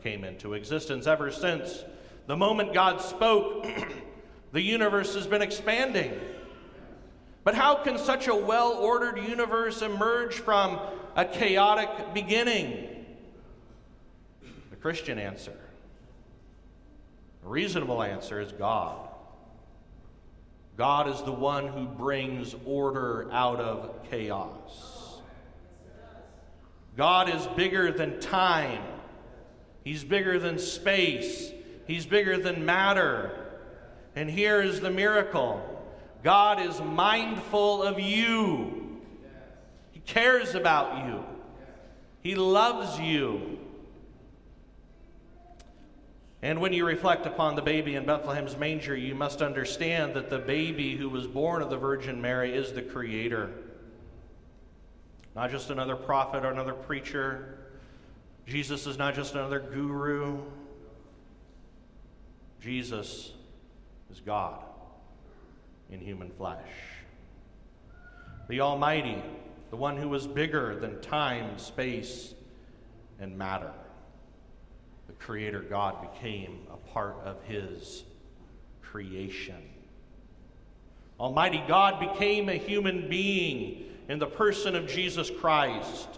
came 0.02 0.24
into 0.24 0.54
existence. 0.54 1.06
Ever 1.06 1.30
since 1.30 1.84
the 2.26 2.36
moment 2.36 2.72
God 2.74 3.00
spoke, 3.00 3.66
the 4.52 4.60
universe 4.60 5.14
has 5.14 5.26
been 5.26 5.42
expanding. 5.42 6.18
But 7.44 7.54
how 7.54 7.76
can 7.76 7.98
such 7.98 8.28
a 8.28 8.34
well 8.34 8.72
ordered 8.72 9.18
universe 9.18 9.82
emerge 9.82 10.34
from 10.34 10.78
a 11.16 11.24
chaotic 11.24 12.14
beginning? 12.14 13.06
The 14.70 14.76
Christian 14.76 15.18
answer, 15.18 15.56
a 17.44 17.48
reasonable 17.48 18.02
answer, 18.02 18.40
is 18.40 18.52
God. 18.52 19.08
God 20.76 21.08
is 21.08 21.20
the 21.22 21.32
one 21.32 21.66
who 21.66 21.86
brings 21.86 22.54
order 22.64 23.28
out 23.32 23.58
of 23.58 24.08
chaos. 24.10 25.20
God 26.96 27.28
is 27.28 27.46
bigger 27.56 27.90
than 27.90 28.20
time, 28.20 28.82
He's 29.88 30.04
bigger 30.04 30.38
than 30.38 30.58
space, 30.58 31.50
He's 31.86 32.04
bigger 32.04 32.36
than 32.36 32.66
matter. 32.66 33.46
And 34.14 34.28
here 34.28 34.60
is 34.60 34.80
the 34.80 34.90
miracle 34.90 35.62
God 36.22 36.60
is 36.60 36.78
mindful 36.82 37.82
of 37.82 37.98
you, 37.98 39.00
He 39.92 40.00
cares 40.00 40.54
about 40.54 41.06
you, 41.06 41.24
He 42.20 42.34
loves 42.34 43.00
you. 43.00 43.60
And 46.42 46.60
when 46.60 46.74
you 46.74 46.84
reflect 46.84 47.24
upon 47.24 47.56
the 47.56 47.62
baby 47.62 47.94
in 47.94 48.04
Bethlehem's 48.04 48.58
manger, 48.58 48.94
you 48.94 49.14
must 49.14 49.40
understand 49.40 50.12
that 50.12 50.28
the 50.28 50.38
baby 50.38 50.98
who 50.98 51.08
was 51.08 51.26
born 51.26 51.62
of 51.62 51.70
the 51.70 51.78
Virgin 51.78 52.20
Mary 52.20 52.54
is 52.54 52.74
the 52.74 52.82
Creator. 52.82 53.52
Not 55.34 55.50
just 55.50 55.70
another 55.70 55.96
prophet 55.96 56.44
or 56.44 56.50
another 56.50 56.74
preacher. 56.74 57.57
Jesus 58.48 58.86
is 58.86 58.96
not 58.96 59.14
just 59.14 59.34
another 59.34 59.60
guru. 59.60 60.38
Jesus 62.60 63.32
is 64.10 64.20
God 64.20 64.64
in 65.90 66.00
human 66.00 66.30
flesh. 66.30 66.66
The 68.48 68.60
Almighty, 68.60 69.22
the 69.68 69.76
one 69.76 69.98
who 69.98 70.08
was 70.08 70.26
bigger 70.26 70.76
than 70.76 70.98
time, 71.02 71.58
space, 71.58 72.34
and 73.20 73.36
matter 73.36 73.72
the 75.08 75.12
Creator 75.14 75.62
God 75.62 76.12
became 76.12 76.60
a 76.72 76.76
part 76.90 77.16
of 77.24 77.42
His 77.44 78.04
creation. 78.82 79.62
Almighty 81.20 81.62
God 81.66 81.98
became 81.98 82.48
a 82.48 82.54
human 82.54 83.08
being 83.08 83.84
in 84.08 84.18
the 84.18 84.26
person 84.26 84.74
of 84.74 84.86
Jesus 84.86 85.30
Christ. 85.30 86.08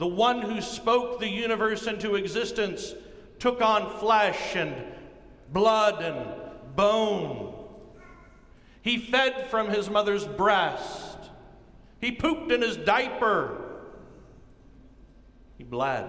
The 0.00 0.06
one 0.06 0.40
who 0.40 0.62
spoke 0.62 1.20
the 1.20 1.28
universe 1.28 1.86
into 1.86 2.14
existence 2.14 2.94
took 3.38 3.60
on 3.60 3.98
flesh 3.98 4.56
and 4.56 4.74
blood 5.52 6.02
and 6.02 6.74
bone. 6.74 7.52
He 8.80 8.96
fed 8.96 9.48
from 9.50 9.68
his 9.68 9.90
mother's 9.90 10.26
breast. 10.26 11.18
He 12.00 12.12
pooped 12.12 12.50
in 12.50 12.62
his 12.62 12.78
diaper. 12.78 13.62
He 15.58 15.64
bled. 15.64 16.08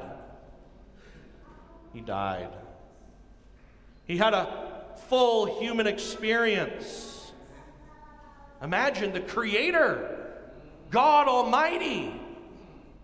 He 1.92 2.00
died. 2.00 2.54
He 4.06 4.16
had 4.16 4.34
a 4.34 4.86
full 5.10 5.60
human 5.60 5.86
experience. 5.86 7.34
Imagine 8.64 9.12
the 9.12 9.20
Creator, 9.20 10.38
God 10.92 11.28
Almighty, 11.28 12.21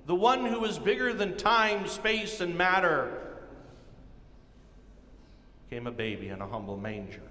the 0.08 0.16
one 0.16 0.46
who 0.46 0.64
is 0.64 0.80
bigger 0.80 1.14
than 1.14 1.36
time, 1.36 1.86
space, 1.86 2.40
and 2.40 2.58
matter, 2.58 3.12
came 5.70 5.86
a 5.86 5.92
baby 5.92 6.30
in 6.30 6.42
a 6.42 6.48
humble 6.48 6.78
manger. 6.78 7.22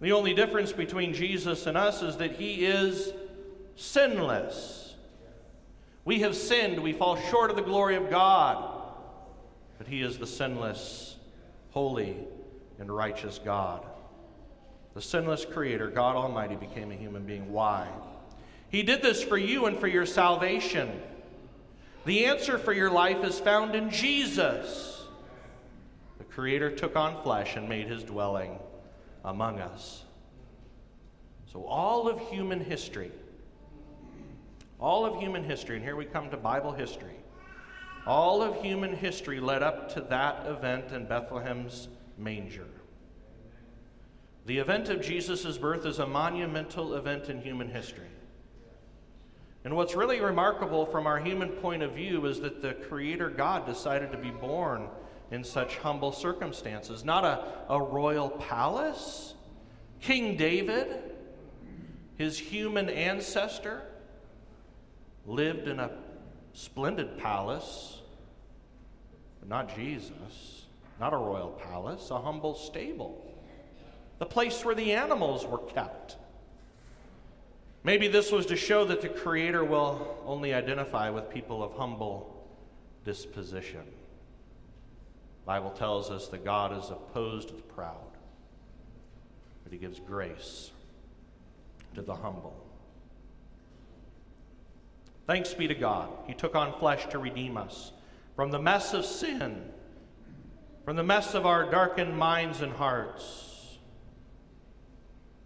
The 0.00 0.12
only 0.12 0.32
difference 0.32 0.72
between 0.72 1.12
Jesus 1.12 1.66
and 1.66 1.76
us 1.76 2.02
is 2.02 2.16
that 2.16 2.32
he 2.32 2.64
is 2.64 3.12
sinless. 3.76 4.94
We 6.06 6.20
have 6.20 6.34
sinned, 6.34 6.82
we 6.82 6.94
fall 6.94 7.16
short 7.16 7.50
of 7.50 7.56
the 7.56 7.62
glory 7.62 7.96
of 7.96 8.08
God, 8.08 8.82
but 9.76 9.86
he 9.86 10.00
is 10.00 10.16
the 10.16 10.26
sinless, 10.26 11.16
holy, 11.72 12.16
and 12.78 12.90
righteous 12.90 13.38
God. 13.44 13.84
The 14.94 15.02
sinless 15.02 15.44
Creator, 15.44 15.88
God 15.88 16.16
Almighty, 16.16 16.56
became 16.56 16.90
a 16.90 16.96
human 16.96 17.24
being. 17.24 17.52
Why? 17.52 17.86
He 18.70 18.82
did 18.82 19.02
this 19.02 19.22
for 19.22 19.36
you 19.36 19.66
and 19.66 19.78
for 19.78 19.88
your 19.88 20.06
salvation. 20.06 21.02
The 22.08 22.24
answer 22.24 22.56
for 22.56 22.72
your 22.72 22.90
life 22.90 23.22
is 23.22 23.38
found 23.38 23.74
in 23.74 23.90
Jesus. 23.90 25.04
The 26.16 26.24
Creator 26.24 26.74
took 26.74 26.96
on 26.96 27.22
flesh 27.22 27.54
and 27.54 27.68
made 27.68 27.86
his 27.86 28.02
dwelling 28.02 28.58
among 29.26 29.60
us. 29.60 30.04
So, 31.52 31.66
all 31.66 32.08
of 32.08 32.18
human 32.30 32.60
history, 32.60 33.12
all 34.80 35.04
of 35.04 35.20
human 35.20 35.44
history, 35.44 35.76
and 35.76 35.84
here 35.84 35.96
we 35.96 36.06
come 36.06 36.30
to 36.30 36.38
Bible 36.38 36.72
history, 36.72 37.16
all 38.06 38.40
of 38.40 38.58
human 38.62 38.96
history 38.96 39.38
led 39.38 39.62
up 39.62 39.92
to 39.92 40.00
that 40.00 40.46
event 40.46 40.92
in 40.92 41.04
Bethlehem's 41.04 41.88
manger. 42.16 42.68
The 44.46 44.56
event 44.56 44.88
of 44.88 45.02
Jesus' 45.02 45.58
birth 45.58 45.84
is 45.84 45.98
a 45.98 46.06
monumental 46.06 46.94
event 46.94 47.28
in 47.28 47.42
human 47.42 47.68
history. 47.68 48.08
And 49.68 49.76
what's 49.76 49.94
really 49.94 50.18
remarkable 50.18 50.86
from 50.86 51.06
our 51.06 51.18
human 51.18 51.50
point 51.50 51.82
of 51.82 51.92
view 51.92 52.24
is 52.24 52.40
that 52.40 52.62
the 52.62 52.72
Creator 52.72 53.28
God 53.28 53.66
decided 53.66 54.10
to 54.12 54.16
be 54.16 54.30
born 54.30 54.88
in 55.30 55.44
such 55.44 55.76
humble 55.76 56.10
circumstances. 56.10 57.04
Not 57.04 57.26
a, 57.26 57.44
a 57.68 57.78
royal 57.78 58.30
palace. 58.30 59.34
King 60.00 60.38
David, 60.38 60.88
his 62.16 62.38
human 62.38 62.88
ancestor, 62.88 63.82
lived 65.26 65.68
in 65.68 65.80
a 65.80 65.90
splendid 66.54 67.18
palace, 67.18 68.00
but 69.38 69.50
not 69.50 69.76
Jesus, 69.76 70.64
not 70.98 71.12
a 71.12 71.18
royal 71.18 71.50
palace, 71.50 72.10
a 72.10 72.18
humble 72.18 72.54
stable, 72.54 73.22
the 74.18 74.24
place 74.24 74.64
where 74.64 74.74
the 74.74 74.94
animals 74.94 75.46
were 75.46 75.58
kept. 75.58 76.16
Maybe 77.84 78.08
this 78.08 78.32
was 78.32 78.46
to 78.46 78.56
show 78.56 78.84
that 78.86 79.00
the 79.00 79.08
Creator 79.08 79.64
will 79.64 80.18
only 80.26 80.52
identify 80.52 81.10
with 81.10 81.30
people 81.30 81.62
of 81.62 81.72
humble 81.74 82.46
disposition. 83.04 83.84
The 83.84 85.46
Bible 85.46 85.70
tells 85.70 86.10
us 86.10 86.28
that 86.28 86.44
God 86.44 86.76
is 86.76 86.90
opposed 86.90 87.48
to 87.48 87.54
the 87.54 87.62
proud, 87.62 88.16
but 89.64 89.72
He 89.72 89.78
gives 89.78 90.00
grace 90.00 90.70
to 91.94 92.02
the 92.02 92.14
humble. 92.14 92.64
Thanks 95.26 95.54
be 95.54 95.68
to 95.68 95.74
God. 95.74 96.10
He 96.26 96.34
took 96.34 96.54
on 96.54 96.78
flesh 96.78 97.06
to 97.10 97.18
redeem 97.18 97.56
us 97.56 97.92
from 98.34 98.50
the 98.50 98.58
mess 98.58 98.94
of 98.94 99.04
sin, 99.04 99.62
from 100.84 100.96
the 100.96 101.02
mess 101.02 101.34
of 101.34 101.44
our 101.44 101.70
darkened 101.70 102.16
minds 102.16 102.60
and 102.62 102.72
hearts. 102.72 103.47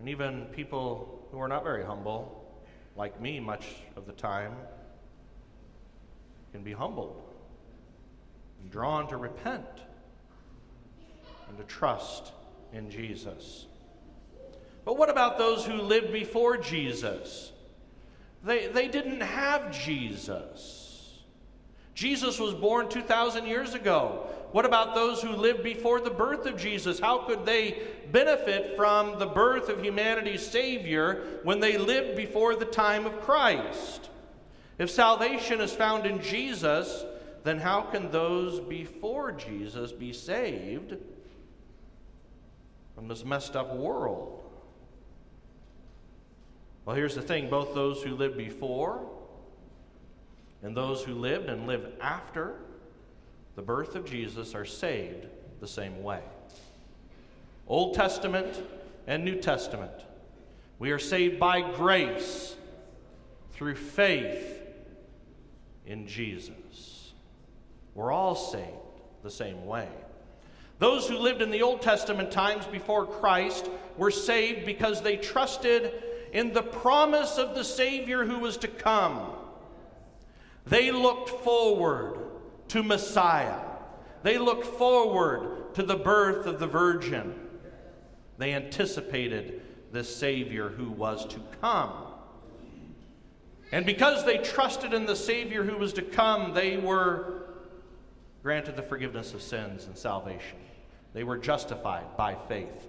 And 0.02 0.08
even 0.08 0.46
people 0.46 1.28
who 1.30 1.38
are 1.40 1.46
not 1.46 1.62
very 1.62 1.84
humble, 1.84 2.44
like 2.96 3.20
me 3.20 3.38
much 3.38 3.64
of 3.94 4.04
the 4.04 4.12
time, 4.12 4.52
can 6.50 6.64
be 6.64 6.72
humbled 6.72 7.22
and 8.60 8.68
drawn 8.68 9.06
to 9.10 9.16
repent 9.16 9.64
and 11.48 11.56
to 11.56 11.62
trust 11.62 12.32
in 12.72 12.90
Jesus. 12.90 13.66
But 14.84 14.96
what 14.96 15.08
about 15.08 15.38
those 15.38 15.64
who 15.64 15.74
lived 15.74 16.12
before 16.12 16.56
Jesus? 16.56 17.52
They, 18.42 18.66
they 18.66 18.88
didn't 18.88 19.20
have 19.20 19.70
Jesus. 19.70 21.20
Jesus 21.94 22.40
was 22.40 22.54
born 22.54 22.88
2,000 22.88 23.46
years 23.46 23.74
ago. 23.74 24.26
What 24.52 24.66
about 24.66 24.94
those 24.94 25.22
who 25.22 25.30
lived 25.30 25.62
before 25.62 26.00
the 26.00 26.10
birth 26.10 26.44
of 26.44 26.58
Jesus? 26.58 27.00
How 27.00 27.18
could 27.18 27.46
they 27.46 27.82
benefit 28.10 28.76
from 28.76 29.18
the 29.18 29.26
birth 29.26 29.70
of 29.70 29.82
humanity's 29.82 30.46
Savior 30.46 31.40
when 31.42 31.58
they 31.58 31.78
lived 31.78 32.16
before 32.16 32.54
the 32.54 32.66
time 32.66 33.06
of 33.06 33.22
Christ? 33.22 34.10
If 34.78 34.90
salvation 34.90 35.60
is 35.60 35.72
found 35.72 36.04
in 36.04 36.20
Jesus, 36.20 37.04
then 37.44 37.58
how 37.58 37.80
can 37.80 38.10
those 38.10 38.60
before 38.60 39.32
Jesus 39.32 39.90
be 39.90 40.12
saved 40.12 40.96
from 42.94 43.08
this 43.08 43.24
messed 43.24 43.56
up 43.56 43.74
world? 43.74 44.38
Well, 46.84 46.94
here's 46.94 47.14
the 47.14 47.22
thing 47.22 47.48
both 47.48 47.74
those 47.74 48.02
who 48.02 48.14
lived 48.14 48.36
before 48.36 49.08
and 50.62 50.76
those 50.76 51.02
who 51.02 51.14
lived 51.14 51.48
and 51.48 51.66
live 51.66 51.92
after 52.00 52.56
the 53.54 53.62
birth 53.62 53.94
of 53.94 54.04
Jesus 54.04 54.54
are 54.54 54.64
saved 54.64 55.26
the 55.60 55.68
same 55.68 56.02
way. 56.02 56.20
Old 57.66 57.94
Testament 57.94 58.62
and 59.06 59.24
New 59.24 59.36
Testament. 59.36 59.92
We 60.78 60.90
are 60.90 60.98
saved 60.98 61.38
by 61.38 61.60
grace 61.74 62.56
through 63.52 63.76
faith 63.76 64.60
in 65.86 66.06
Jesus. 66.06 67.12
We're 67.94 68.12
all 68.12 68.34
saved 68.34 68.66
the 69.22 69.30
same 69.30 69.66
way. 69.66 69.88
Those 70.78 71.08
who 71.08 71.16
lived 71.16 71.42
in 71.42 71.50
the 71.50 71.62
Old 71.62 71.82
Testament 71.82 72.32
times 72.32 72.66
before 72.66 73.06
Christ 73.06 73.70
were 73.96 74.10
saved 74.10 74.66
because 74.66 75.02
they 75.02 75.16
trusted 75.16 75.92
in 76.32 76.52
the 76.52 76.62
promise 76.62 77.38
of 77.38 77.54
the 77.54 77.62
Savior 77.62 78.24
who 78.24 78.38
was 78.38 78.56
to 78.58 78.68
come. 78.68 79.30
They 80.66 80.90
looked 80.90 81.28
forward 81.44 82.21
to 82.68 82.82
Messiah. 82.82 83.60
They 84.22 84.38
looked 84.38 84.66
forward 84.66 85.74
to 85.74 85.82
the 85.82 85.96
birth 85.96 86.46
of 86.46 86.58
the 86.58 86.66
Virgin. 86.66 87.34
They 88.38 88.54
anticipated 88.54 89.62
the 89.92 90.04
Savior 90.04 90.68
who 90.68 90.90
was 90.90 91.26
to 91.26 91.40
come. 91.60 91.92
And 93.72 93.86
because 93.86 94.24
they 94.24 94.38
trusted 94.38 94.92
in 94.92 95.06
the 95.06 95.16
Savior 95.16 95.64
who 95.64 95.78
was 95.78 95.92
to 95.94 96.02
come, 96.02 96.52
they 96.52 96.76
were 96.76 97.44
granted 98.42 98.76
the 98.76 98.82
forgiveness 98.82 99.32
of 99.34 99.42
sins 99.42 99.86
and 99.86 99.96
salvation. 99.96 100.58
They 101.14 101.24
were 101.24 101.38
justified 101.38 102.16
by 102.16 102.36
faith. 102.48 102.88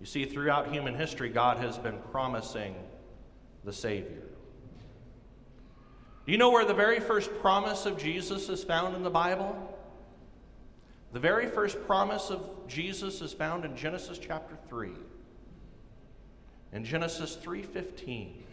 You 0.00 0.06
see, 0.06 0.24
throughout 0.24 0.72
human 0.72 0.94
history, 0.94 1.28
God 1.28 1.58
has 1.58 1.78
been 1.78 1.98
promising 2.10 2.74
the 3.64 3.72
Savior. 3.72 4.22
Do 6.24 6.32
you 6.32 6.38
know 6.38 6.50
where 6.50 6.64
the 6.64 6.74
very 6.74 7.00
first 7.00 7.30
promise 7.40 7.86
of 7.86 7.98
Jesus 7.98 8.48
is 8.48 8.62
found 8.62 8.94
in 8.94 9.02
the 9.02 9.10
Bible? 9.10 9.56
The 11.12 11.20
very 11.20 11.48
first 11.48 11.84
promise 11.86 12.30
of 12.30 12.40
Jesus 12.68 13.20
is 13.20 13.32
found 13.32 13.64
in 13.64 13.76
Genesis 13.76 14.18
chapter 14.18 14.56
3. 14.68 14.92
In 16.72 16.84
Genesis 16.84 17.36
3:15, 17.36 18.44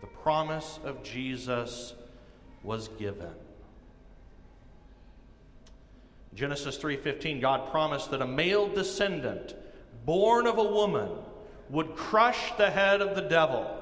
the 0.00 0.06
promise 0.06 0.78
of 0.84 1.02
Jesus 1.02 1.94
was 2.62 2.88
given. 2.88 3.34
Genesis 6.34 6.78
3:15 6.78 7.40
God 7.40 7.70
promised 7.70 8.10
that 8.10 8.22
a 8.22 8.26
male 8.26 8.68
descendant 8.68 9.54
born 10.06 10.46
of 10.46 10.56
a 10.56 10.64
woman, 10.64 11.10
would 11.68 11.96
crush 11.96 12.52
the 12.56 12.70
head 12.70 13.02
of 13.02 13.16
the 13.16 13.22
devil. 13.22 13.75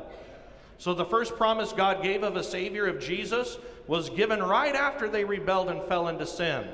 So 0.78 0.94
the 0.94 1.04
first 1.04 1.36
promise 1.36 1.72
God 1.72 2.02
gave 2.02 2.22
of 2.22 2.36
a 2.36 2.42
Savior 2.42 2.86
of 2.86 3.00
Jesus 3.00 3.58
was 3.86 4.10
given 4.10 4.42
right 4.42 4.74
after 4.74 5.08
they 5.08 5.24
rebelled 5.24 5.68
and 5.68 5.82
fell 5.84 6.08
into 6.08 6.26
sin. 6.26 6.66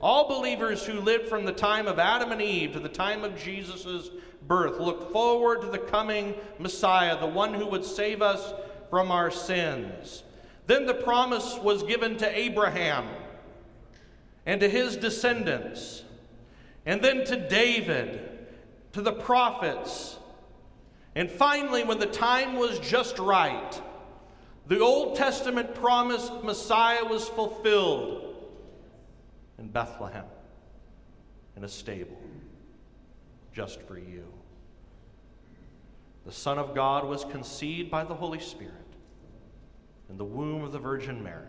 All 0.00 0.28
believers 0.28 0.84
who 0.84 1.00
lived 1.00 1.28
from 1.28 1.44
the 1.44 1.52
time 1.52 1.88
of 1.88 1.98
Adam 1.98 2.30
and 2.30 2.40
Eve 2.40 2.72
to 2.72 2.80
the 2.80 2.88
time 2.88 3.24
of 3.24 3.36
Jesus' 3.36 4.10
birth 4.46 4.78
looked 4.78 5.12
forward 5.12 5.60
to 5.62 5.68
the 5.68 5.78
coming 5.78 6.34
Messiah, 6.58 7.18
the 7.18 7.26
one 7.26 7.54
who 7.54 7.66
would 7.66 7.84
save 7.84 8.22
us 8.22 8.52
from 8.90 9.10
our 9.10 9.30
sins. 9.30 10.22
Then 10.66 10.86
the 10.86 10.94
promise 10.94 11.58
was 11.58 11.82
given 11.82 12.16
to 12.18 12.38
Abraham 12.38 13.08
and 14.46 14.60
to 14.60 14.68
his 14.68 14.96
descendants 14.96 16.04
and 16.86 17.02
then 17.02 17.24
to 17.26 17.36
David, 17.48 18.46
to 18.92 19.02
the 19.02 19.12
prophets. 19.12 20.18
And 21.18 21.28
finally, 21.28 21.82
when 21.82 21.98
the 21.98 22.06
time 22.06 22.54
was 22.54 22.78
just 22.78 23.18
right, 23.18 23.82
the 24.68 24.78
Old 24.78 25.16
Testament 25.16 25.74
promised 25.74 26.44
Messiah 26.44 27.04
was 27.04 27.28
fulfilled 27.28 28.36
in 29.58 29.66
Bethlehem, 29.66 30.26
in 31.56 31.64
a 31.64 31.68
stable, 31.68 32.20
just 33.52 33.82
for 33.82 33.98
you. 33.98 34.32
the 36.24 36.30
Son 36.30 36.56
of 36.56 36.72
God 36.72 37.04
was 37.04 37.24
conceived 37.24 37.90
by 37.90 38.04
the 38.04 38.14
Holy 38.14 38.38
Spirit 38.38 38.74
in 40.08 40.18
the 40.18 40.24
womb 40.24 40.62
of 40.62 40.70
the 40.70 40.78
Virgin 40.78 41.20
Mary. 41.24 41.46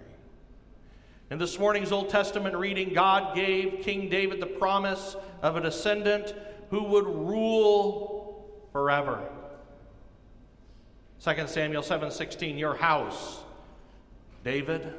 In 1.30 1.38
this 1.38 1.60
morning's 1.60 1.92
Old 1.92 2.10
Testament 2.10 2.56
reading, 2.56 2.92
God 2.92 3.36
gave 3.36 3.84
King 3.84 4.10
David 4.10 4.40
the 4.40 4.48
promise 4.48 5.16
of 5.44 5.58
a 5.58 5.62
descendant 5.62 6.34
who 6.72 6.86
would 6.86 7.06
rule 7.06 8.50
forever. 8.72 9.30
2 11.24 11.48
Samuel 11.48 11.84
7:16 11.84 12.58
Your 12.58 12.76
house, 12.76 13.44
David, 14.46 14.94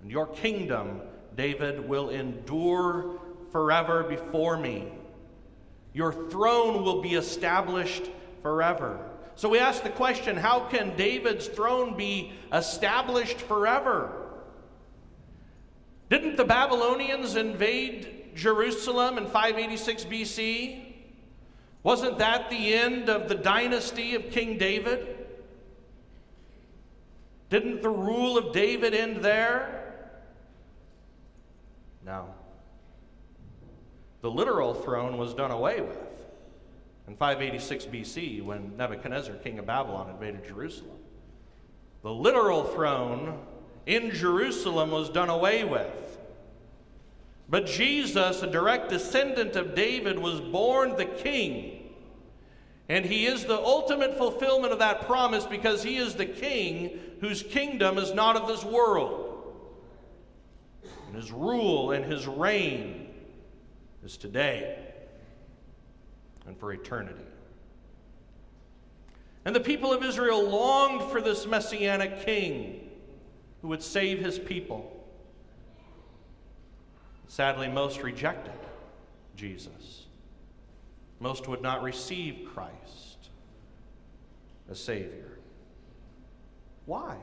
and 0.00 0.10
your 0.10 0.26
kingdom, 0.28 1.00
David, 1.34 1.88
will 1.88 2.10
endure 2.10 3.18
forever 3.50 4.04
before 4.04 4.56
me. 4.56 4.92
Your 5.92 6.12
throne 6.12 6.84
will 6.84 7.02
be 7.02 7.14
established 7.14 8.04
forever. 8.42 9.10
So 9.34 9.48
we 9.48 9.58
ask 9.58 9.82
the 9.82 9.90
question 9.90 10.36
how 10.36 10.60
can 10.60 10.96
David's 10.96 11.48
throne 11.48 11.96
be 11.96 12.32
established 12.52 13.40
forever? 13.40 14.12
Didn't 16.08 16.36
the 16.36 16.44
Babylonians 16.44 17.34
invade 17.34 18.36
Jerusalem 18.36 19.18
in 19.18 19.26
586 19.26 20.04
BC? 20.04 20.94
Wasn't 21.82 22.18
that 22.18 22.50
the 22.50 22.74
end 22.74 23.08
of 23.08 23.28
the 23.28 23.34
dynasty 23.34 24.14
of 24.14 24.30
King 24.30 24.58
David? 24.58 25.15
Didn't 27.48 27.82
the 27.82 27.90
rule 27.90 28.36
of 28.36 28.52
David 28.52 28.94
end 28.94 29.18
there? 29.18 29.94
No. 32.04 32.26
The 34.22 34.30
literal 34.30 34.74
throne 34.74 35.18
was 35.18 35.34
done 35.34 35.50
away 35.50 35.80
with 35.80 35.98
in 37.06 37.16
586 37.16 37.86
BC 37.86 38.42
when 38.42 38.76
Nebuchadnezzar, 38.76 39.36
king 39.36 39.58
of 39.58 39.66
Babylon, 39.66 40.10
invaded 40.10 40.44
Jerusalem. 40.44 40.98
The 42.02 42.12
literal 42.12 42.64
throne 42.64 43.38
in 43.86 44.10
Jerusalem 44.10 44.90
was 44.90 45.08
done 45.08 45.28
away 45.28 45.64
with. 45.64 46.18
But 47.48 47.66
Jesus, 47.66 48.42
a 48.42 48.48
direct 48.48 48.90
descendant 48.90 49.54
of 49.54 49.76
David, 49.76 50.18
was 50.18 50.40
born 50.40 50.96
the 50.96 51.04
king. 51.04 51.94
And 52.88 53.04
he 53.04 53.26
is 53.26 53.44
the 53.44 53.58
ultimate 53.58 54.16
fulfillment 54.18 54.72
of 54.72 54.80
that 54.80 55.06
promise 55.06 55.46
because 55.46 55.82
he 55.82 55.96
is 55.96 56.14
the 56.14 56.26
king 56.26 56.98
whose 57.20 57.42
kingdom 57.42 57.98
is 57.98 58.12
not 58.12 58.36
of 58.36 58.48
this 58.48 58.64
world. 58.64 59.54
And 61.06 61.16
his 61.16 61.32
rule 61.32 61.92
and 61.92 62.04
his 62.04 62.26
reign 62.26 63.14
is 64.04 64.16
today 64.16 64.78
and 66.46 66.58
for 66.58 66.72
eternity. 66.72 67.24
And 69.44 69.54
the 69.54 69.60
people 69.60 69.92
of 69.92 70.04
Israel 70.04 70.48
longed 70.48 71.10
for 71.10 71.20
this 71.20 71.46
messianic 71.46 72.24
king 72.24 72.90
who 73.62 73.68
would 73.68 73.82
save 73.82 74.18
his 74.18 74.38
people. 74.38 74.92
Sadly, 77.28 77.68
most 77.68 78.02
rejected 78.02 78.52
Jesus. 79.36 80.06
Most 81.20 81.48
would 81.48 81.62
not 81.62 81.82
receive 81.82 82.48
Christ 82.52 83.30
as 84.70 84.80
Savior. 84.80 85.38
Why? 86.86 87.16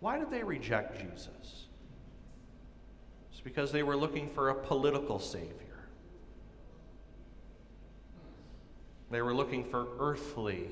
Why 0.00 0.18
did 0.18 0.30
they 0.30 0.42
reject 0.42 1.00
Jesus? 1.00 1.66
It's 3.30 3.40
because 3.40 3.70
they 3.72 3.82
were 3.82 3.96
looking 3.96 4.28
for 4.30 4.48
a 4.48 4.54
political 4.54 5.18
Savior. 5.18 5.52
They 9.10 9.22
were 9.22 9.34
looking 9.34 9.64
for 9.64 9.86
earthly 10.00 10.70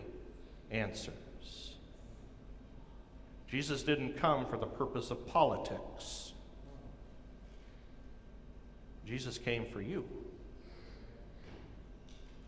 answers. 0.71 1.15
Jesus 3.49 3.83
didn't 3.83 4.19
come 4.19 4.47
for 4.47 4.57
the 4.57 4.67
purpose 4.67 5.11
of 5.11 5.27
politics. 5.27 6.33
Jesus 9.07 9.39
came 9.39 9.67
for 9.67 9.81
you. 9.81 10.05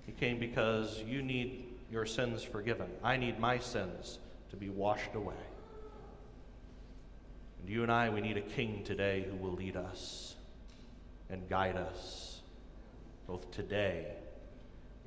He 0.04 0.12
came 0.12 0.38
because 0.38 1.00
you 1.06 1.22
need 1.22 1.64
your 1.90 2.04
sins 2.04 2.42
forgiven. 2.42 2.88
I 3.02 3.16
need 3.16 3.38
my 3.38 3.58
sins 3.58 4.18
to 4.50 4.56
be 4.56 4.68
washed 4.68 5.14
away. 5.14 5.34
And 7.60 7.68
you 7.68 7.82
and 7.82 7.92
I, 7.92 8.10
we 8.10 8.20
need 8.20 8.36
a 8.36 8.42
king 8.42 8.82
today 8.84 9.26
who 9.28 9.36
will 9.36 9.54
lead 9.54 9.76
us 9.76 10.36
and 11.30 11.48
guide 11.48 11.76
us 11.76 12.40
both 13.26 13.50
today 13.50 14.06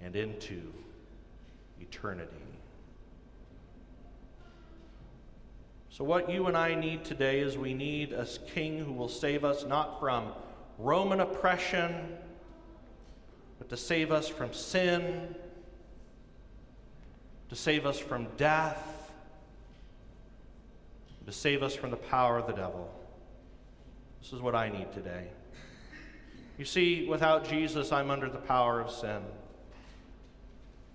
and 0.02 0.16
into 0.16 0.62
eternity. 1.80 2.32
So, 5.90 6.04
what 6.04 6.30
you 6.30 6.48
and 6.48 6.56
I 6.56 6.76
need 6.76 7.04
today 7.04 7.40
is 7.40 7.58
we 7.58 7.74
need 7.74 8.14
a 8.14 8.26
king 8.26 8.80
who 8.80 8.94
will 8.94 9.10
save 9.10 9.44
us 9.44 9.66
not 9.66 10.00
from 10.00 10.32
Roman 10.78 11.20
oppression, 11.20 12.18
but 13.60 13.70
to 13.70 13.78
save 13.78 14.12
us 14.12 14.28
from 14.28 14.54
sin, 14.54 15.36
to 17.50 17.56
save 17.56 17.86
us 17.86 18.00
from 18.00 18.28
death, 18.38 19.01
to 21.26 21.32
save 21.32 21.64
us 21.64 21.76
from 21.76 21.92
the 21.92 21.98
power 21.98 22.38
of 22.38 22.48
the 22.48 22.54
devil. 22.54 22.90
This 24.22 24.34
is 24.34 24.42
what 24.42 24.56
I 24.56 24.70
need 24.70 24.92
today. 24.92 25.28
You 26.58 26.66
see, 26.66 27.08
without 27.08 27.48
Jesus, 27.48 27.92
I'm 27.92 28.12
under 28.12 28.30
the 28.30 28.38
power 28.38 28.80
of 28.80 28.92
sin. 28.92 29.22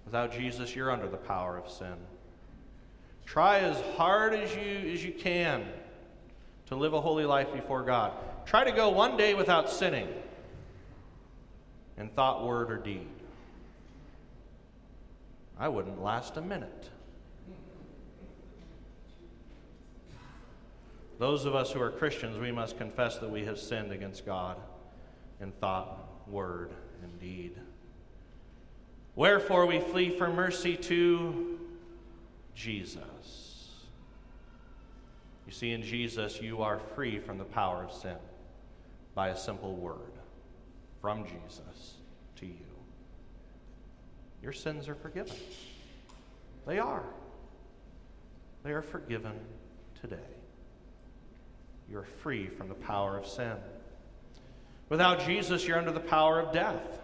Without 0.04 0.32
Jesus, 0.32 0.76
you're 0.76 0.90
under 0.90 1.08
the 1.08 1.16
power 1.16 1.56
of 1.56 1.70
sin. 1.70 1.94
Try 3.24 3.58
as 3.58 3.80
hard 3.96 4.34
as 4.34 4.54
you, 4.54 4.92
as 4.92 5.04
you 5.04 5.12
can 5.12 5.66
to 6.66 6.76
live 6.76 6.94
a 6.94 7.00
holy 7.00 7.24
life 7.24 7.52
before 7.52 7.82
God. 7.82 8.12
Try 8.44 8.64
to 8.64 8.72
go 8.72 8.90
one 8.90 9.16
day 9.16 9.34
without 9.34 9.68
sinning 9.68 10.08
in 11.98 12.08
thought, 12.10 12.46
word, 12.46 12.70
or 12.70 12.78
deed. 12.78 13.06
I 15.58 15.68
wouldn't 15.68 16.02
last 16.02 16.36
a 16.36 16.42
minute. 16.42 16.90
Those 21.18 21.46
of 21.46 21.54
us 21.54 21.72
who 21.72 21.80
are 21.80 21.90
Christians, 21.90 22.38
we 22.38 22.52
must 22.52 22.76
confess 22.76 23.18
that 23.18 23.30
we 23.30 23.44
have 23.44 23.58
sinned 23.58 23.90
against 23.90 24.26
God 24.26 24.58
in 25.40 25.52
thought, 25.52 26.28
word, 26.28 26.72
and 27.02 27.18
deed. 27.20 27.52
Wherefore 29.14 29.64
we 29.66 29.80
flee 29.80 30.10
for 30.10 30.28
mercy 30.28 30.76
to 30.76 31.58
Jesus. 32.54 33.86
You 35.46 35.52
see, 35.52 35.72
in 35.72 35.82
Jesus, 35.82 36.42
you 36.42 36.62
are 36.62 36.78
free 36.94 37.18
from 37.18 37.38
the 37.38 37.44
power 37.44 37.84
of 37.84 37.92
sin 37.92 38.16
by 39.14 39.28
a 39.28 39.36
simple 39.36 39.74
word 39.74 40.12
from 41.00 41.24
Jesus 41.24 41.94
to 42.36 42.46
you. 42.46 42.52
Your 44.42 44.52
sins 44.52 44.88
are 44.88 44.94
forgiven. 44.94 45.36
They 46.66 46.78
are. 46.78 47.04
They 48.64 48.72
are 48.72 48.82
forgiven 48.82 49.38
today. 50.00 50.16
You're 51.90 52.06
free 52.22 52.48
from 52.48 52.68
the 52.68 52.74
power 52.74 53.16
of 53.16 53.26
sin. 53.26 53.56
Without 54.88 55.24
Jesus, 55.24 55.66
you're 55.66 55.78
under 55.78 55.92
the 55.92 56.00
power 56.00 56.40
of 56.40 56.52
death. 56.52 57.00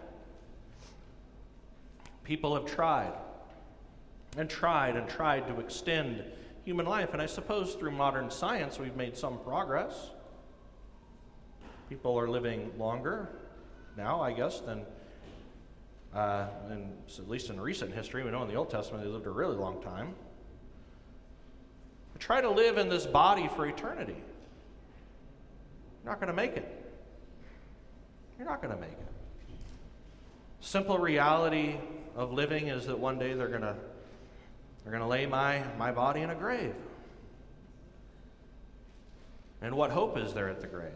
People 2.23 2.55
have 2.55 2.65
tried 2.65 3.13
and 4.37 4.49
tried 4.49 4.95
and 4.95 5.07
tried 5.07 5.47
to 5.47 5.59
extend 5.59 6.23
human 6.63 6.85
life. 6.85 7.13
And 7.13 7.21
I 7.21 7.25
suppose 7.25 7.75
through 7.75 7.91
modern 7.91 8.29
science, 8.29 8.79
we've 8.79 8.95
made 8.95 9.17
some 9.17 9.39
progress. 9.39 10.11
People 11.89 12.17
are 12.17 12.29
living 12.29 12.71
longer 12.77 13.29
now, 13.97 14.21
I 14.21 14.31
guess, 14.31 14.59
than, 14.61 14.85
uh, 16.15 16.47
at 16.69 17.29
least 17.29 17.49
in 17.49 17.59
recent 17.59 17.93
history. 17.93 18.23
We 18.23 18.31
know 18.31 18.41
in 18.41 18.47
the 18.47 18.55
Old 18.55 18.69
Testament 18.69 19.03
they 19.03 19.09
lived 19.09 19.27
a 19.27 19.31
really 19.31 19.55
long 19.55 19.81
time. 19.81 20.15
But 22.13 22.21
try 22.21 22.41
to 22.41 22.49
live 22.49 22.77
in 22.77 22.89
this 22.89 23.05
body 23.05 23.49
for 23.55 23.67
eternity. 23.67 24.17
You're 26.03 26.11
not 26.11 26.19
going 26.19 26.27
to 26.27 26.35
make 26.35 26.57
it. 26.57 26.83
You're 28.37 28.47
not 28.47 28.61
going 28.61 28.73
to 28.73 28.79
make 28.79 28.91
it. 28.91 29.07
Simple 30.59 30.97
reality 30.97 31.75
of 32.15 32.33
living 32.33 32.67
is 32.67 32.87
that 32.87 32.99
one 32.99 33.19
day 33.19 33.33
they're 33.33 33.47
going 33.47 33.61
to 33.61 33.75
they're 34.83 34.91
going 34.91 35.03
to 35.03 35.07
lay 35.07 35.25
my, 35.25 35.63
my 35.77 35.91
body 35.91 36.21
in 36.21 36.29
a 36.29 36.35
grave. 36.35 36.75
And 39.61 39.75
what 39.75 39.91
hope 39.91 40.17
is 40.17 40.33
there 40.33 40.49
at 40.49 40.59
the 40.59 40.67
grave? 40.67 40.91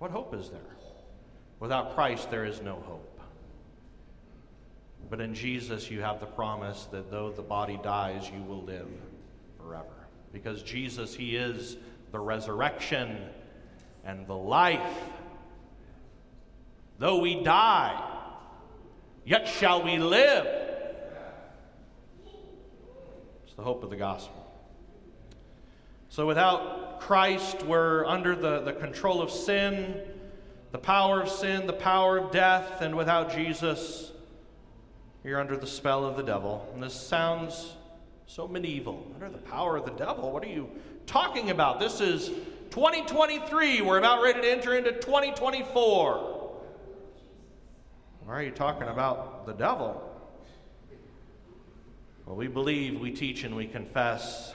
What 0.00 0.10
hope 0.10 0.34
is 0.34 0.50
there? 0.50 0.60
Without 1.60 1.94
Christ, 1.94 2.28
there 2.28 2.44
is 2.44 2.60
no 2.60 2.74
hope. 2.74 3.20
But 5.08 5.20
in 5.20 5.32
Jesus, 5.32 5.90
you 5.92 6.00
have 6.00 6.18
the 6.18 6.26
promise 6.26 6.88
that 6.90 7.08
though 7.08 7.30
the 7.30 7.42
body 7.42 7.78
dies, 7.84 8.28
you 8.28 8.42
will 8.42 8.62
live 8.62 8.88
forever. 9.60 9.86
Because 10.32 10.62
Jesus, 10.64 11.14
He 11.14 11.36
is 11.36 11.76
the 12.12 12.20
resurrection 12.20 13.18
and 14.04 14.26
the 14.26 14.36
life. 14.36 14.96
Though 16.98 17.18
we 17.18 17.42
die, 17.42 18.00
yet 19.24 19.48
shall 19.48 19.82
we 19.82 19.98
live. 19.98 20.46
It's 23.44 23.54
the 23.56 23.62
hope 23.62 23.82
of 23.82 23.90
the 23.90 23.96
gospel. 23.96 24.38
So 26.10 26.26
without 26.26 27.00
Christ, 27.00 27.62
we're 27.64 28.04
under 28.04 28.36
the, 28.36 28.60
the 28.60 28.74
control 28.74 29.22
of 29.22 29.30
sin, 29.30 30.00
the 30.70 30.78
power 30.78 31.22
of 31.22 31.28
sin, 31.28 31.66
the 31.66 31.72
power 31.72 32.18
of 32.18 32.30
death, 32.30 32.82
and 32.82 32.94
without 32.94 33.32
Jesus, 33.32 34.12
you're 35.24 35.40
under 35.40 35.56
the 35.56 35.66
spell 35.66 36.04
of 36.04 36.16
the 36.16 36.22
devil. 36.22 36.68
And 36.74 36.82
this 36.82 36.94
sounds 36.94 37.74
so 38.26 38.48
medieval. 38.48 39.10
Under 39.14 39.30
the 39.30 39.38
power 39.38 39.76
of 39.76 39.84
the 39.84 39.92
devil? 39.92 40.30
What 40.32 40.44
are 40.44 40.48
you 40.48 40.70
talking 41.06 41.50
about? 41.50 41.80
This 41.80 42.00
is 42.00 42.28
2023. 42.70 43.82
We're 43.82 43.98
about 43.98 44.22
ready 44.22 44.40
to 44.40 44.50
enter 44.50 44.76
into 44.76 44.92
2024. 44.92 46.28
Why 48.24 48.34
are 48.34 48.42
you 48.42 48.50
talking 48.50 48.88
about 48.88 49.46
the 49.46 49.52
devil? 49.52 50.08
Well, 52.24 52.36
we 52.36 52.46
believe, 52.46 53.00
we 53.00 53.10
teach, 53.10 53.44
and 53.44 53.56
we 53.56 53.66
confess 53.66 54.54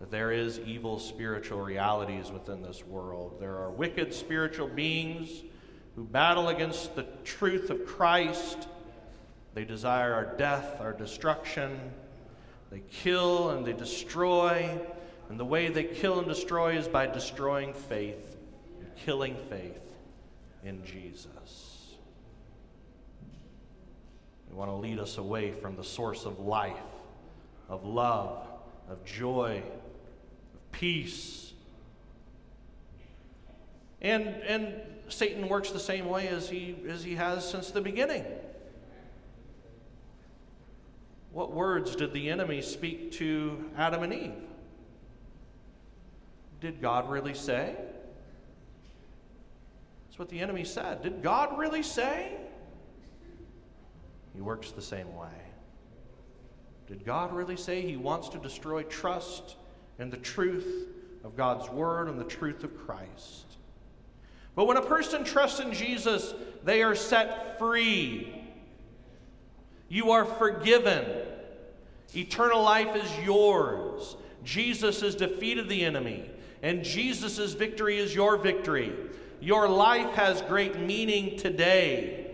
that 0.00 0.10
there 0.10 0.32
is 0.32 0.58
evil 0.60 0.98
spiritual 0.98 1.60
realities 1.60 2.30
within 2.30 2.62
this 2.62 2.84
world. 2.84 3.38
There 3.40 3.56
are 3.56 3.70
wicked 3.70 4.14
spiritual 4.14 4.68
beings 4.68 5.42
who 5.96 6.04
battle 6.04 6.48
against 6.48 6.94
the 6.94 7.06
truth 7.24 7.70
of 7.70 7.84
Christ. 7.84 8.68
They 9.54 9.64
desire 9.64 10.14
our 10.14 10.36
death, 10.36 10.80
our 10.80 10.92
destruction. 10.92 11.78
They 12.74 12.82
kill 12.90 13.50
and 13.50 13.64
they 13.64 13.72
destroy. 13.72 14.68
And 15.28 15.38
the 15.38 15.44
way 15.44 15.68
they 15.68 15.84
kill 15.84 16.18
and 16.18 16.26
destroy 16.26 16.76
is 16.76 16.88
by 16.88 17.06
destroying 17.06 17.72
faith 17.72 18.36
and 18.80 18.88
killing 18.96 19.36
faith 19.48 19.78
in 20.64 20.84
Jesus. 20.84 21.94
They 24.48 24.56
want 24.56 24.72
to 24.72 24.74
lead 24.74 24.98
us 24.98 25.18
away 25.18 25.52
from 25.52 25.76
the 25.76 25.84
source 25.84 26.24
of 26.24 26.40
life, 26.40 26.74
of 27.68 27.84
love, 27.84 28.44
of 28.90 29.04
joy, 29.04 29.62
of 30.52 30.72
peace. 30.72 31.52
And, 34.02 34.26
and 34.48 34.74
Satan 35.08 35.48
works 35.48 35.70
the 35.70 35.78
same 35.78 36.06
way 36.08 36.26
as 36.26 36.50
he, 36.50 36.74
as 36.88 37.04
he 37.04 37.14
has 37.14 37.48
since 37.48 37.70
the 37.70 37.80
beginning. 37.80 38.24
What 41.34 41.52
words 41.52 41.94
did 41.94 42.14
the 42.14 42.30
enemy 42.30 42.62
speak 42.62 43.12
to 43.12 43.70
Adam 43.76 44.02
and 44.02 44.14
Eve? 44.14 44.32
Did 46.60 46.80
God 46.80 47.10
really 47.10 47.34
say? 47.34 47.76
That's 50.06 50.18
what 50.18 50.30
the 50.30 50.40
enemy 50.40 50.64
said. 50.64 51.02
Did 51.02 51.22
God 51.22 51.58
really 51.58 51.82
say? 51.82 52.32
He 54.34 54.40
works 54.40 54.70
the 54.70 54.80
same 54.80 55.14
way. 55.14 55.28
Did 56.86 57.04
God 57.04 57.34
really 57.34 57.56
say 57.56 57.82
he 57.82 57.98
wants 57.98 58.30
to 58.30 58.38
destroy 58.38 58.82
trust 58.84 59.56
and 59.98 60.10
the 60.12 60.16
truth 60.16 60.88
of 61.24 61.36
God's 61.36 61.68
Word 61.70 62.08
and 62.08 62.20
the 62.20 62.24
truth 62.24 62.62
of 62.62 62.76
Christ. 62.86 63.46
But 64.54 64.66
when 64.66 64.76
a 64.76 64.82
person 64.82 65.24
trusts 65.24 65.58
in 65.58 65.72
Jesus, 65.72 66.34
they 66.62 66.82
are 66.82 66.94
set 66.94 67.58
free. 67.58 68.42
You 69.88 70.12
are 70.12 70.24
forgiven. 70.24 71.23
Eternal 72.16 72.62
life 72.62 72.94
is 72.96 73.10
yours. 73.24 74.16
Jesus 74.44 75.00
has 75.00 75.14
defeated 75.14 75.68
the 75.68 75.84
enemy, 75.84 76.30
and 76.62 76.84
Jesus' 76.84 77.54
victory 77.54 77.98
is 77.98 78.14
your 78.14 78.36
victory. 78.36 78.92
Your 79.40 79.68
life 79.68 80.14
has 80.14 80.42
great 80.42 80.78
meaning 80.78 81.38
today. 81.38 82.26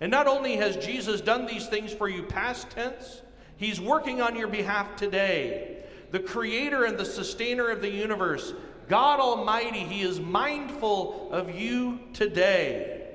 And 0.00 0.10
not 0.10 0.26
only 0.26 0.56
has 0.56 0.76
Jesus 0.76 1.20
done 1.20 1.46
these 1.46 1.68
things 1.68 1.92
for 1.92 2.08
you 2.08 2.24
past 2.24 2.70
tense, 2.70 3.22
He's 3.56 3.80
working 3.80 4.20
on 4.20 4.34
your 4.36 4.48
behalf 4.48 4.96
today 4.96 5.72
the 6.12 6.20
creator 6.20 6.84
and 6.84 6.98
the 6.98 7.04
sustainer 7.04 7.70
of 7.70 7.80
the 7.80 7.90
universe, 7.90 8.52
God 8.88 9.18
Almighty, 9.18 9.80
He 9.80 10.02
is 10.02 10.20
mindful 10.20 11.30
of 11.32 11.58
you 11.58 12.00
today. 12.12 13.08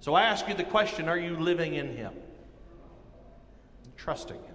So 0.00 0.14
I 0.14 0.22
ask 0.22 0.48
you 0.48 0.54
the 0.54 0.64
question 0.64 1.08
are 1.08 1.18
you 1.18 1.36
living 1.36 1.74
in 1.74 1.94
Him? 1.94 2.14
Trusting 3.96 4.42
Him? 4.42 4.51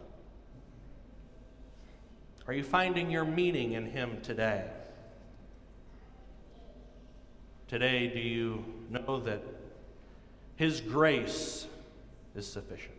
Are 2.48 2.54
you 2.54 2.64
finding 2.64 3.12
your 3.12 3.26
meaning 3.26 3.74
in 3.74 3.86
Him 3.86 4.22
today? 4.24 4.66
Today, 7.68 8.08
do 8.08 8.20
you 8.20 8.64
know 8.90 9.20
that 9.20 9.44
His 10.56 10.80
grace 10.80 11.68
is 12.36 12.50
sufficient? 12.50 12.94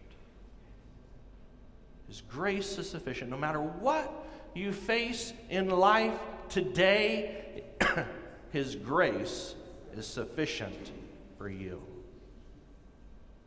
His 2.09 2.21
grace 2.21 2.77
is 2.77 2.91
sufficient 2.91 3.31
no 3.31 3.39
matter 3.39 3.61
what 3.61 4.27
you 4.55 4.73
face 4.73 5.33
in 5.49 5.71
life 5.71 6.19
today, 6.51 7.65
His 8.53 8.77
grace 8.77 9.55
is 9.97 10.07
sufficient 10.07 10.91
for 11.39 11.49
you. 11.49 11.83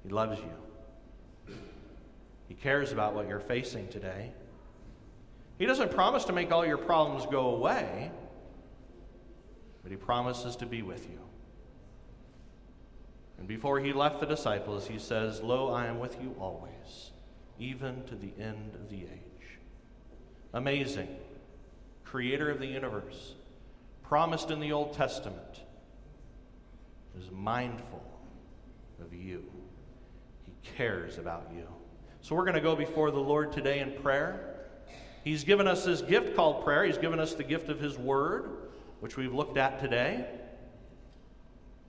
He 0.04 0.10
loves 0.10 0.40
you. 0.40 1.56
He 2.48 2.56
cares 2.56 2.92
about 2.92 3.14
what 3.14 3.28
you're 3.28 3.40
facing 3.40 3.88
today. 3.90 4.32
He 5.62 5.68
doesn't 5.68 5.92
promise 5.92 6.24
to 6.24 6.34
make 6.34 6.52
all 6.52 6.66
your 6.66 6.80
problems 6.80 7.28
go 7.28 7.52
away, 7.52 8.10
but 9.84 9.92
He 9.92 9.96
promises 9.96 10.56
to 10.56 10.66
be 10.66 10.82
with 10.82 11.08
you. 11.08 11.20
And 13.38 13.48
before 13.48 13.80
He 13.80 13.94
left 13.94 14.20
the 14.20 14.26
disciples, 14.26 14.88
He 14.88 14.98
says, 14.98 15.40
Lo, 15.42 15.72
I 15.72 15.86
am 15.86 16.00
with 16.00 16.20
you 16.20 16.36
always, 16.40 17.12
even 17.60 18.04
to 18.06 18.16
the 18.16 18.34
end 18.40 18.74
of 18.74 18.90
the 18.90 19.04
age. 19.04 19.60
Amazing. 20.52 21.16
Creator 22.06 22.50
of 22.50 22.58
the 22.58 22.66
universe, 22.66 23.36
promised 24.02 24.50
in 24.50 24.60
the 24.60 24.72
Old 24.72 24.94
Testament, 24.94 25.62
is 27.20 27.30
mindful 27.30 28.04
of 29.00 29.14
you. 29.14 29.44
He 30.44 30.54
cares 30.76 31.20
about 31.20 31.52
you. 31.56 31.68
So 32.22 32.34
we're 32.34 32.46
going 32.46 32.56
to 32.56 32.62
go 32.62 32.76
before 32.76 33.12
the 33.12 33.20
Lord 33.20 33.52
today 33.52 33.78
in 33.78 33.92
prayer. 34.02 34.51
He's 35.24 35.44
given 35.44 35.68
us 35.68 35.86
this 35.86 36.02
gift 36.02 36.36
called 36.36 36.64
prayer. 36.64 36.84
He's 36.84 36.98
given 36.98 37.20
us 37.20 37.34
the 37.34 37.44
gift 37.44 37.70
of 37.70 37.80
His 37.80 37.98
Word, 37.98 38.50
which 39.00 39.18
we've 39.18 39.34
looked 39.34 39.58
at 39.58 39.80
today. 39.80 40.26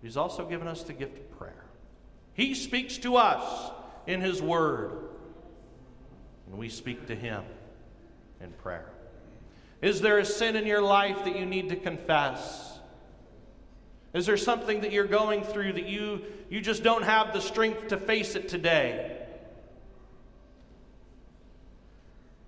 He's 0.02 0.16
also 0.16 0.46
given 0.46 0.68
us 0.68 0.82
the 0.82 0.92
gift 0.92 1.18
of 1.18 1.38
prayer. 1.38 1.64
He 2.34 2.54
speaks 2.54 2.98
to 2.98 3.16
us 3.16 3.70
in 4.06 4.20
His 4.20 4.42
Word, 4.42 5.08
and 6.46 6.58
we 6.58 6.68
speak 6.68 7.06
to 7.06 7.14
Him 7.14 7.44
in 8.42 8.52
prayer? 8.52 8.90
Is 9.80 10.00
there 10.00 10.18
a 10.18 10.24
sin 10.24 10.56
in 10.56 10.66
your 10.66 10.82
life 10.82 11.24
that 11.24 11.36
you 11.36 11.46
need 11.46 11.68
to 11.70 11.76
confess? 11.76 12.78
Is 14.12 14.26
there 14.26 14.36
something 14.36 14.82
that 14.82 14.92
you're 14.92 15.06
going 15.06 15.42
through 15.42 15.74
that 15.74 15.86
you, 15.86 16.22
you 16.50 16.60
just 16.60 16.82
don't 16.82 17.02
have 17.02 17.32
the 17.32 17.40
strength 17.40 17.88
to 17.88 17.96
face 17.96 18.34
it 18.34 18.48
today? 18.48 19.21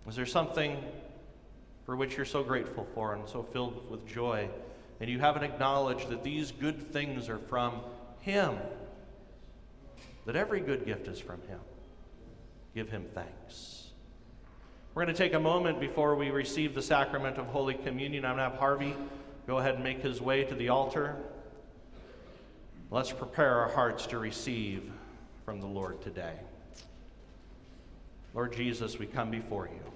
Is 0.09 0.17
there 0.17 0.27
something 0.27 0.83
for 1.87 1.97
which 1.97 2.17
you're 2.17 2.27
so 2.27 2.43
grateful 2.43 2.87
for 2.95 3.15
and 3.15 3.29
so 3.29 3.43
filled 3.43 3.91
with 3.91 4.07
joy, 4.07 4.49
and 5.01 5.09
you 5.09 5.19
haven't 5.19 5.45
acknowledged 5.45 6.09
that 6.11 6.23
these 6.23 6.53
good 6.53 6.93
things 6.93 7.29
are 7.29 7.39
from 7.39 7.81
Him? 8.21 8.57
That 10.27 10.37
every 10.37 10.61
good 10.61 10.87
gift 10.87 11.09
is 11.09 11.19
from 11.19 11.41
Him. 11.43 11.61
Give 12.75 12.91
Him 12.91 13.07
thanks. 13.15 13.89
We're 14.95 15.05
going 15.05 15.15
to 15.15 15.23
take 15.23 15.35
a 15.35 15.41
moment 15.41 15.81
before 15.81 16.15
we 16.15 16.31
receive 16.31 16.75
the 16.75 16.83
sacrament 16.83 17.37
of 17.37 17.47
Holy 17.47 17.75
Communion. 17.75 18.25
I'm 18.25 18.37
going 18.37 18.45
to 18.45 18.51
have 18.51 18.61
Harvey 18.61 18.95
go 19.47 19.59
ahead 19.59 19.75
and 19.75 19.85
make 19.85 20.01
his 20.01 20.21
way 20.21 20.45
to 20.45 20.55
the 20.55 20.69
altar. 20.69 21.17
Let's 22.91 23.13
prepare 23.13 23.59
our 23.59 23.69
hearts 23.69 24.07
to 24.07 24.19
receive 24.19 24.91
from 25.45 25.61
the 25.61 25.67
Lord 25.67 26.01
today. 26.01 26.35
Lord 28.33 28.53
Jesus, 28.55 28.99
we 28.99 29.07
come 29.07 29.31
before 29.31 29.67
you. 29.67 29.94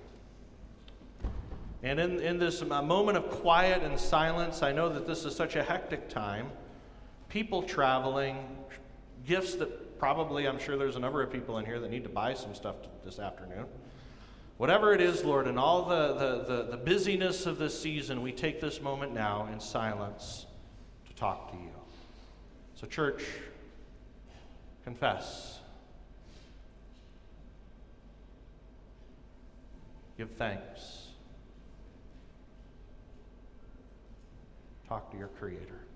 And 1.82 2.00
in, 2.00 2.20
in 2.20 2.38
this 2.38 2.62
um, 2.62 2.88
moment 2.88 3.16
of 3.16 3.30
quiet 3.30 3.82
and 3.82 3.98
silence, 3.98 4.62
I 4.62 4.72
know 4.72 4.88
that 4.88 5.06
this 5.06 5.24
is 5.24 5.34
such 5.34 5.54
a 5.56 5.62
hectic 5.62 6.08
time. 6.08 6.50
People 7.28 7.62
traveling, 7.62 8.44
gifts 9.26 9.54
that 9.56 9.98
probably, 9.98 10.46
I'm 10.46 10.58
sure 10.58 10.76
there's 10.76 10.96
a 10.96 11.00
number 11.00 11.22
of 11.22 11.30
people 11.30 11.58
in 11.58 11.64
here 11.64 11.78
that 11.78 11.90
need 11.90 12.02
to 12.04 12.08
buy 12.08 12.34
some 12.34 12.54
stuff 12.54 12.76
this 13.04 13.18
afternoon. 13.18 13.66
Whatever 14.56 14.92
it 14.92 15.00
is, 15.00 15.24
Lord, 15.24 15.46
in 15.46 15.56
all 15.56 15.84
the, 15.84 16.14
the, 16.14 16.44
the, 16.44 16.70
the, 16.72 16.76
busyness 16.76 17.46
of 17.46 17.58
this 17.58 17.80
season, 17.80 18.22
we 18.22 18.32
take 18.32 18.60
this 18.60 18.80
moment 18.80 19.14
now 19.14 19.48
in 19.52 19.60
silence 19.60 20.46
to 21.06 21.14
talk 21.14 21.52
to 21.52 21.56
you. 21.56 21.70
So, 22.74 22.88
church, 22.88 23.22
confess. 24.84 25.60
Give 30.16 30.30
thanks. 30.32 30.97
Talk 34.88 35.10
to 35.10 35.18
your 35.18 35.28
Creator. 35.28 35.87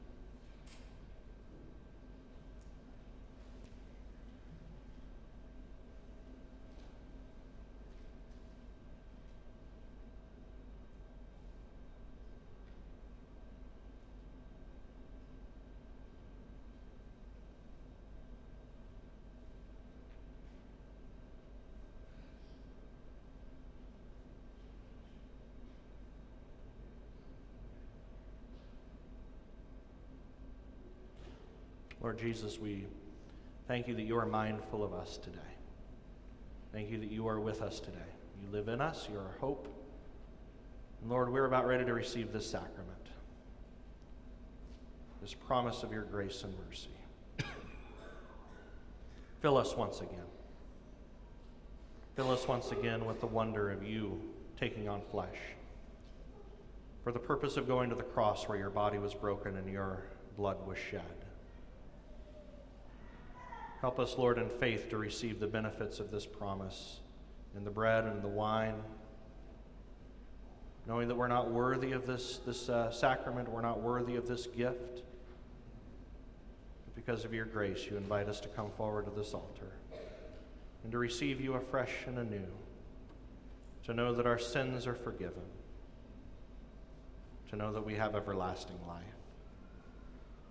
Lord 32.03 32.19
Jesus, 32.19 32.59
we 32.59 32.87
thank 33.69 33.87
you 33.87 33.95
that 33.95 34.03
you 34.03 34.19
are 34.19 34.27
mindful 34.27 34.83
of 34.83 34.93
us 34.93 35.19
today. 35.19 35.39
Thank 36.73 36.91
you 36.91 36.99
that 36.99 37.13
you 37.13 37.29
are 37.29 37.39
with 37.39 37.63
us 37.63 37.79
today. 37.79 37.99
You 38.43 38.49
live 38.51 38.67
in 38.67 38.81
us, 38.81 39.07
you're 39.11 39.21
our 39.21 39.37
hope. 39.41 39.69
And 41.01 41.11
Lord, 41.11 41.33
we're 41.33 41.45
about 41.45 41.65
ready 41.67 41.85
to 41.85 41.95
receive 41.95 42.33
this 42.33 42.51
sacrament, 42.51 43.07
this 45.21 45.33
promise 45.33 45.85
of 45.85 45.93
your 45.93 46.03
grace 46.03 46.43
and 46.43 46.53
mercy. 46.67 46.91
Fill 49.41 49.57
us 49.57 49.77
once 49.77 50.01
again. 50.01 50.19
Fill 52.17 52.33
us 52.33 52.49
once 52.49 52.73
again 52.73 53.05
with 53.05 53.21
the 53.21 53.27
wonder 53.27 53.71
of 53.71 53.85
you 53.85 54.21
taking 54.59 54.89
on 54.89 55.03
flesh 55.11 55.39
for 57.05 57.13
the 57.13 57.19
purpose 57.19 57.57
of 57.57 57.69
going 57.69 57.91
to 57.91 57.97
the 57.97 58.03
cross 58.03 58.49
where 58.49 58.59
your 58.59 58.71
body 58.71 58.99
was 58.99 59.15
broken 59.15 59.57
and 59.57 59.73
your 59.73 60.05
blood 60.37 60.67
was 60.67 60.79
shed. 60.79 61.03
Help 63.83 63.99
us, 63.99 64.17
Lord, 64.17 64.39
in 64.39 64.49
faith 64.49 64.89
to 64.91 64.97
receive 64.97 65.41
the 65.41 65.49
benefits 65.49 65.99
of 65.99 66.13
this 66.13 66.25
promise 66.25 67.01
in 67.57 67.65
the 67.65 67.71
bread 67.71 68.05
and 68.05 68.23
the 68.23 68.29
wine, 68.29 68.77
knowing 70.87 71.09
that 71.09 71.17
we're 71.17 71.27
not 71.27 71.51
worthy 71.51 71.91
of 71.91 72.07
this, 72.07 72.39
this 72.47 72.69
uh, 72.69 72.93
sacrament, 72.93 73.51
we're 73.51 73.61
not 73.61 73.83
worthy 73.83 74.15
of 74.15 74.29
this 74.29 74.47
gift. 74.47 75.03
But 76.85 76.95
because 76.95 77.25
of 77.25 77.35
your 77.35 77.45
grace, 77.45 77.85
you 77.91 77.97
invite 77.97 78.29
us 78.29 78.39
to 78.43 78.49
come 78.49 78.71
forward 78.71 79.07
to 79.07 79.11
this 79.11 79.35
altar 79.35 79.73
and 80.85 80.93
to 80.93 80.99
receive 80.99 81.41
you 81.41 81.55
afresh 81.55 82.07
and 82.07 82.19
anew, 82.19 82.47
to 83.87 83.95
know 83.95 84.15
that 84.15 84.29
our 84.29 84.39
sins 84.39 84.87
are 84.87 84.95
forgiven, 84.95 85.43
to 87.51 87.57
know 87.57 87.73
that 87.73 87.85
we 87.85 87.97
have 87.97 88.15
everlasting 88.15 88.79
life. 88.87 89.22